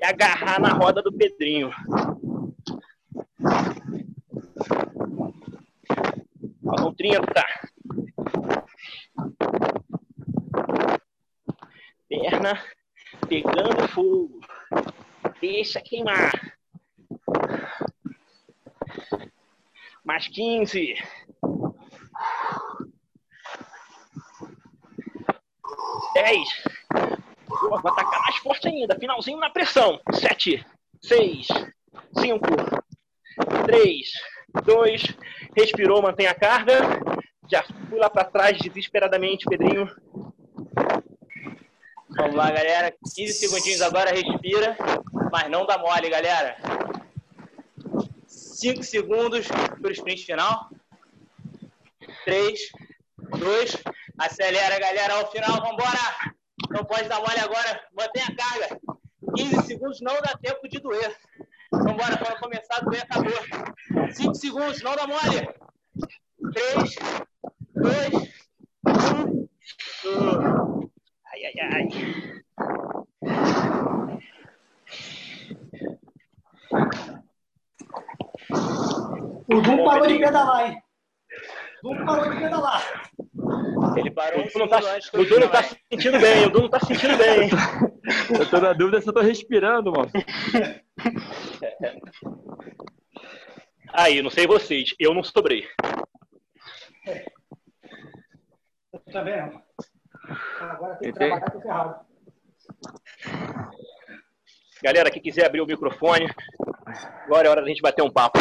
E 0.00 0.04
agarrar 0.04 0.58
na 0.58 0.72
roda 0.72 1.02
do 1.02 1.12
Pedrinho. 1.12 1.70
Faltam 6.64 6.94
30. 6.94 7.22
Perna 12.08 12.62
pegando 13.28 13.88
fogo. 13.88 14.40
Deixa 15.38 15.82
queimar. 15.82 16.32
Mais 20.02 20.26
15. 20.28 20.94
Dez. 26.14 26.69
Vou 27.78 27.92
atacar 27.92 28.20
mais 28.22 28.36
forte 28.38 28.66
ainda. 28.66 28.98
Finalzinho 28.98 29.38
na 29.38 29.48
pressão. 29.48 30.00
Sete. 30.12 30.66
Seis. 31.00 31.46
Cinco. 32.18 32.48
Três. 33.64 34.10
Dois. 34.64 35.02
Respirou, 35.56 36.02
mantém 36.02 36.26
a 36.26 36.34
carga. 36.34 36.80
Já 37.50 37.62
fui 37.88 37.98
lá 37.98 38.10
para 38.10 38.24
trás 38.24 38.58
desesperadamente, 38.58 39.46
Pedrinho. 39.46 39.88
Vamos 42.16 42.34
lá, 42.34 42.50
galera. 42.50 42.92
15 43.14 43.32
segundinhos 43.32 43.80
agora, 43.82 44.10
respira. 44.10 44.76
Mas 45.30 45.48
não 45.48 45.64
dá 45.64 45.78
mole, 45.78 46.10
galera. 46.10 46.56
5 48.26 48.82
segundos 48.82 49.46
para 49.46 49.88
o 49.88 49.92
sprint 49.92 50.26
final. 50.26 50.68
3, 52.24 52.60
2, 53.38 53.76
acelera, 54.18 54.78
galera, 54.78 55.14
ao 55.14 55.30
final, 55.30 55.60
vambora! 55.60 56.19
Não 56.80 56.86
pode 56.86 57.08
dar 57.10 57.20
mole 57.20 57.38
agora, 57.38 57.78
mantém 57.94 58.22
a 58.22 58.34
carga. 58.34 58.80
15 59.36 59.66
segundos 59.66 60.00
não 60.00 60.14
dá 60.14 60.34
tempo 60.40 60.66
de 60.66 60.80
doer. 60.80 61.14
Vambora, 61.70 62.16
quando 62.16 62.40
começar 62.40 62.80
doer, 62.80 63.02
acabou. 63.02 63.34
5 64.14 64.34
segundos, 64.34 64.82
não 64.82 64.96
dá 64.96 65.06
mole. 65.06 65.46
3, 66.54 66.94
2, 67.74 68.14
1. 70.06 70.90
Ai, 71.26 71.44
ai, 71.44 71.52
ai. 71.60 71.86
O 79.48 79.60
Dum 79.60 79.84
parou 79.84 80.06
de 80.06 80.18
pedalar, 80.18 80.66
hein? 80.66 80.82
O 81.84 81.94
Dum 81.94 82.06
parou 82.06 82.30
de 82.32 82.40
pedalar. 82.40 83.10
Ele 84.00 84.10
parou 84.10 84.44
O 84.44 84.48
Du 84.48 84.58
não 84.58 84.68
tá, 84.68 84.80
o 85.14 85.24
Du 85.24 85.40
não 85.40 85.48
tá 85.48 85.62
se 85.62 85.76
sentindo 85.92 86.18
bem, 86.18 86.46
o 86.46 86.50
Du 86.50 86.62
não 86.62 86.70
tá 86.70 86.80
se 86.80 86.86
sentindo 86.86 87.16
bem. 87.16 87.50
Eu 88.38 88.48
tô 88.48 88.58
na 88.60 88.72
dúvida 88.72 89.00
se 89.00 89.08
eu 89.08 89.12
tô 89.12 89.20
respirando, 89.20 89.92
mano. 89.92 90.10
Aí, 93.92 94.22
não 94.22 94.30
sei 94.30 94.46
vocês, 94.46 94.94
eu 94.98 95.14
não 95.14 95.22
sobrei. 95.22 95.66
Tá 99.12 99.22
vendo? 99.22 99.60
Agora 100.60 100.96
tem 100.96 101.12
que 101.12 101.16
Entendi. 101.18 101.30
trabalhar 101.30 101.50
com 101.50 101.60
ferrado. 101.60 102.06
Galera, 104.82 105.10
quem 105.10 105.22
quiser 105.22 105.46
abrir 105.46 105.60
o 105.60 105.66
microfone, 105.66 106.26
agora 107.24 107.46
é 107.46 107.50
hora 107.50 107.62
da 107.62 107.68
gente 107.68 107.82
bater 107.82 108.02
um 108.02 108.10
papo. 108.10 108.38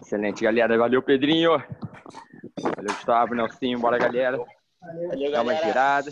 Excelente, 0.00 0.44
galera. 0.44 0.78
Valeu, 0.78 1.02
Pedrinho. 1.02 1.62
Valeu, 2.62 2.94
Gustavo, 2.94 3.34
Nelsinho. 3.34 3.78
Bora, 3.78 3.98
galera. 3.98 4.38
Valeu. 4.80 5.30
Dá 5.30 5.42
uma 5.42 5.52
galera. 5.52 5.66
girada. 5.66 6.10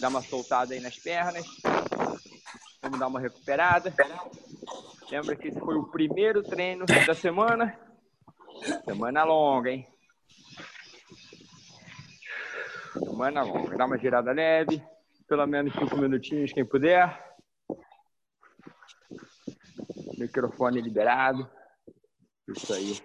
Dá 0.00 0.08
uma 0.08 0.22
soltada 0.22 0.74
aí 0.74 0.80
nas 0.80 0.96
pernas. 0.96 1.44
Vamos 2.82 2.98
dar 2.98 3.08
uma 3.08 3.20
recuperada. 3.20 3.92
Lembra 5.10 5.36
que 5.36 5.48
esse 5.48 5.58
foi 5.58 5.76
o 5.76 5.90
primeiro 5.90 6.42
treino 6.42 6.84
da 6.86 7.14
semana. 7.14 7.78
Semana 8.84 9.24
longa, 9.24 9.70
hein? 9.70 9.86
Semana 12.92 13.42
longa. 13.42 13.76
Dá 13.76 13.86
uma 13.86 13.98
girada 13.98 14.32
leve. 14.32 14.82
Pelo 15.26 15.46
menos 15.46 15.72
cinco 15.74 15.96
minutinhos, 15.96 16.52
quem 16.52 16.64
puder. 16.64 17.26
Microfone 20.18 20.80
liberado. 20.80 21.48
Isso 22.48 22.72
aí. 22.72 23.00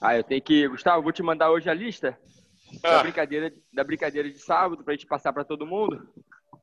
Ah, 0.00 0.16
eu 0.16 0.24
tenho 0.24 0.42
que. 0.42 0.68
Gustavo, 0.68 1.02
vou 1.02 1.12
te 1.12 1.22
mandar 1.22 1.50
hoje 1.50 1.68
a 1.68 1.74
lista 1.74 2.18
da, 2.82 3.00
Ah, 3.00 3.02
brincadeira, 3.02 3.52
da 3.72 3.82
brincadeira 3.82 4.30
de 4.30 4.38
sábado 4.38 4.84
pra 4.84 4.94
gente 4.94 5.06
passar 5.06 5.32
para 5.32 5.44
todo 5.44 5.66
mundo. 5.66 6.08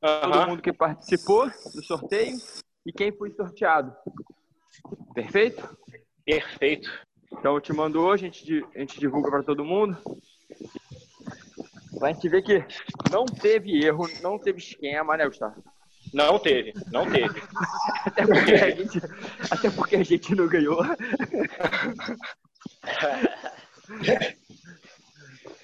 Todo 0.00 0.46
mundo 0.48 0.62
que 0.62 0.72
participou 0.72 1.46
do 1.46 1.84
sorteio 1.84 2.36
e 2.84 2.92
quem 2.92 3.12
foi 3.12 3.30
sorteado. 3.32 3.94
Perfeito? 5.14 5.76
Perfeito. 6.24 6.90
Então 7.32 7.54
eu 7.54 7.60
te 7.60 7.72
mando 7.72 8.00
hoje, 8.00 8.26
a 8.26 8.30
gente, 8.30 8.66
a 8.74 8.78
gente 8.78 8.98
divulga 8.98 9.30
para 9.30 9.42
todo 9.42 9.64
mundo. 9.64 9.96
Pra 11.98 12.12
gente 12.12 12.28
ver 12.28 12.42
que 12.42 12.64
não 13.10 13.24
teve 13.24 13.84
erro, 13.84 14.06
não 14.22 14.38
teve 14.38 14.58
esquema, 14.58 15.16
né, 15.16 15.26
Gustavo? 15.26 15.62
Não 16.12 16.38
teve, 16.38 16.72
não 16.90 17.10
teve. 17.10 17.42
Até 18.06 18.26
porque 18.26 18.52
a 18.54 18.70
gente, 18.70 19.00
até 19.50 19.70
porque 19.70 19.96
a 19.96 20.02
gente 20.04 20.34
não 20.34 20.46
ganhou. 20.46 20.82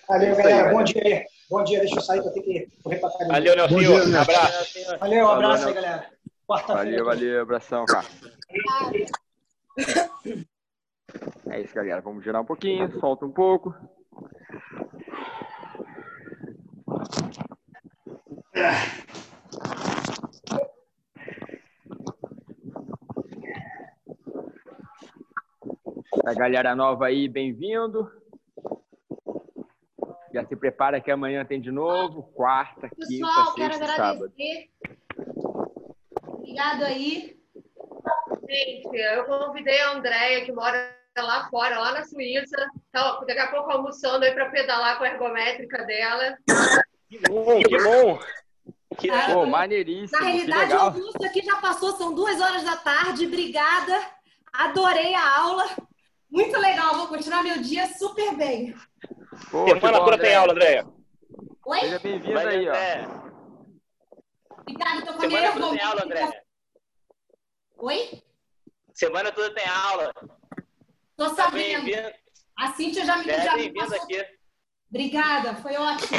Valeu, 0.09 0.29
aí, 0.29 0.37
galera. 0.37 0.73
Bom 0.73 0.83
dia 0.85 1.03
aí. 1.05 1.25
Bom 1.49 1.65
dia. 1.65 1.81
Deixa 1.81 1.97
eu 1.97 2.01
sair, 2.01 2.21
que 2.21 2.29
eu 2.29 2.33
tenho 2.33 2.45
que 2.45 2.83
correr 2.83 2.97
pra 2.99 3.09
academia. 3.09 3.33
Valeu, 3.33 3.57
Nelsinho. 3.57 3.81
Dia, 3.81 4.19
Um 4.19 4.21
abraço. 4.21 4.99
Valeu, 5.01 5.25
um 5.25 5.29
abraço 5.29 5.69
aí, 5.69 5.75
galera. 5.75 6.11
Quarta-feira. 6.47 6.85
Valeu, 6.85 7.05
valeu, 7.05 7.43
abração, 7.43 7.85
cara. 7.87 8.07
É 11.51 11.61
isso, 11.61 11.75
galera. 11.75 12.01
Vamos 12.01 12.25
girar 12.25 12.43
um 12.43 12.47
pouquinho, 12.47 12.91
solta 13.01 13.25
um 13.25 13.33
pouco. 13.33 13.75
A 26.27 26.35
galera 26.35 26.75
nova 26.75 27.07
aí, 27.07 27.29
bem-vindo. 27.29 28.11
Já 30.33 30.47
se 30.47 30.57
prepara 30.57 31.01
que 31.01 31.11
amanhã 31.11 31.45
tem 31.45 31.61
de 31.61 31.71
novo, 31.71 32.23
quarta, 32.35 32.89
quinta, 32.89 33.07
Pessoal, 33.07 33.55
quero 33.55 33.75
sexta, 33.75 33.93
e 33.93 33.97
sábado. 33.97 34.25
agradecer. 34.25 34.71
Obrigado 36.27 36.85
aí. 36.85 37.37
Gente, 38.49 38.97
eu 38.97 39.25
convidei 39.25 39.81
a 39.81 39.93
Andréia, 39.93 40.45
que 40.45 40.53
mora 40.53 40.97
lá 41.19 41.49
fora, 41.51 41.79
lá 41.79 41.93
na 41.93 42.05
Suíça. 42.05 42.57
Tá, 42.93 43.21
daqui 43.27 43.41
a 43.41 43.51
pouco 43.51 43.71
almoçando 43.71 44.25
aí 44.25 44.33
para 44.33 44.51
pedalar 44.51 44.99
com 44.99 45.05
a 45.05 45.09
ergométrica 45.09 45.85
dela. 45.85 46.37
Que 47.09 47.19
bom, 47.29 47.61
que 47.61 47.83
bom. 47.83 48.19
Que 48.99 49.11
Ah, 49.11 49.33
Pô, 49.33 49.47
maneiríssimo, 49.47 50.21
Na 50.21 50.27
realidade, 50.27 50.73
o 50.73 50.79
almoço 50.79 51.25
aqui 51.27 51.43
já 51.43 51.57
passou, 51.57 51.93
são 51.93 52.15
duas 52.15 52.41
horas 52.41 52.63
da 52.63 52.77
tarde. 52.77 53.27
Obrigada. 53.27 54.01
Adorei 54.53 55.15
a 55.15 55.41
aula. 55.41 55.65
Muito 56.33 56.59
legal, 56.59 56.95
vou 56.97 57.09
continuar 57.09 57.43
meu 57.43 57.61
dia 57.61 57.87
super 57.93 58.35
bem. 58.37 58.75
Pô, 59.51 59.67
que 59.67 59.75
Semana 59.75 59.99
toda 59.99 60.19
tem 60.19 60.35
aula, 60.35 60.53
Andréia. 60.53 60.87
Oi? 61.67 61.81
Seja 61.81 61.99
bem-vindo 61.99 62.33
Valeu, 62.33 62.49
aí, 62.49 62.69
ó. 62.69 62.73
André. 62.73 63.09
Obrigada, 64.61 65.05
tô 65.07 65.13
com 65.13 65.23
a 65.23 65.27
minha 65.27 65.41
Semana 65.53 65.61
toda 65.61 65.77
tem 65.77 65.87
aula, 65.87 66.03
André. 66.05 66.43
Oi? 67.77 68.23
Semana 68.95 69.33
toda 69.33 69.55
tem 69.55 69.67
aula. 69.67 70.15
Tô 71.19 71.35
Tá 71.35 71.45
sabendo. 71.45 71.85
bem-vindo. 71.85 72.15
A 72.59 72.73
Cíntia 72.73 73.05
já 73.05 73.17
me, 73.19 73.29
é 73.31 73.41
já 73.43 73.53
passou. 73.75 74.03
aqui. 74.03 74.25
Obrigada, 74.89 75.55
foi 75.57 75.77
ótimo. 75.77 76.19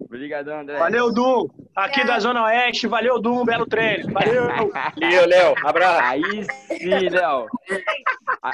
Obrigadão, 0.00 0.60
André. 0.60 0.78
Valeu, 0.78 1.12
Dum. 1.12 1.48
Aqui 1.74 2.04
da 2.04 2.18
Zona 2.20 2.44
Oeste. 2.44 2.86
Valeu, 2.86 3.18
Dum. 3.20 3.44
Belo 3.44 3.66
treino. 3.66 4.12
Valeu. 4.12 4.48
Valeu, 5.00 5.26
Léo. 5.26 5.54
Abraço. 5.64 6.02
Aí 6.04 6.22
sim, 6.78 7.08
Léo. 7.08 7.46
A- 8.42 8.52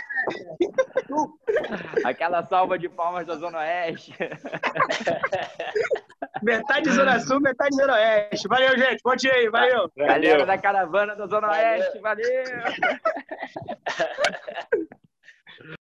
Aquela 2.05 2.47
salva 2.47 2.79
de 2.79 2.89
palmas 2.89 3.27
da 3.27 3.35
Zona 3.37 3.59
Oeste. 3.59 4.15
Metade 6.43 6.91
Zona 6.91 7.19
Sul, 7.21 7.41
metade 7.41 7.75
Zona 7.75 7.95
Oeste. 7.95 8.47
Valeu, 8.49 8.77
gente. 8.79 9.01
Bom 9.03 9.17
dia 9.17 9.33
aí. 9.33 9.49
Valeu. 9.49 9.91
Galera 9.97 10.31
Valeu. 10.33 10.47
da 10.47 10.59
caravana 10.59 11.17
da 11.17 11.27
Zona 11.27 11.49
Valeu. 11.49 11.81
Oeste, 11.81 11.99
valeu! 11.99 12.45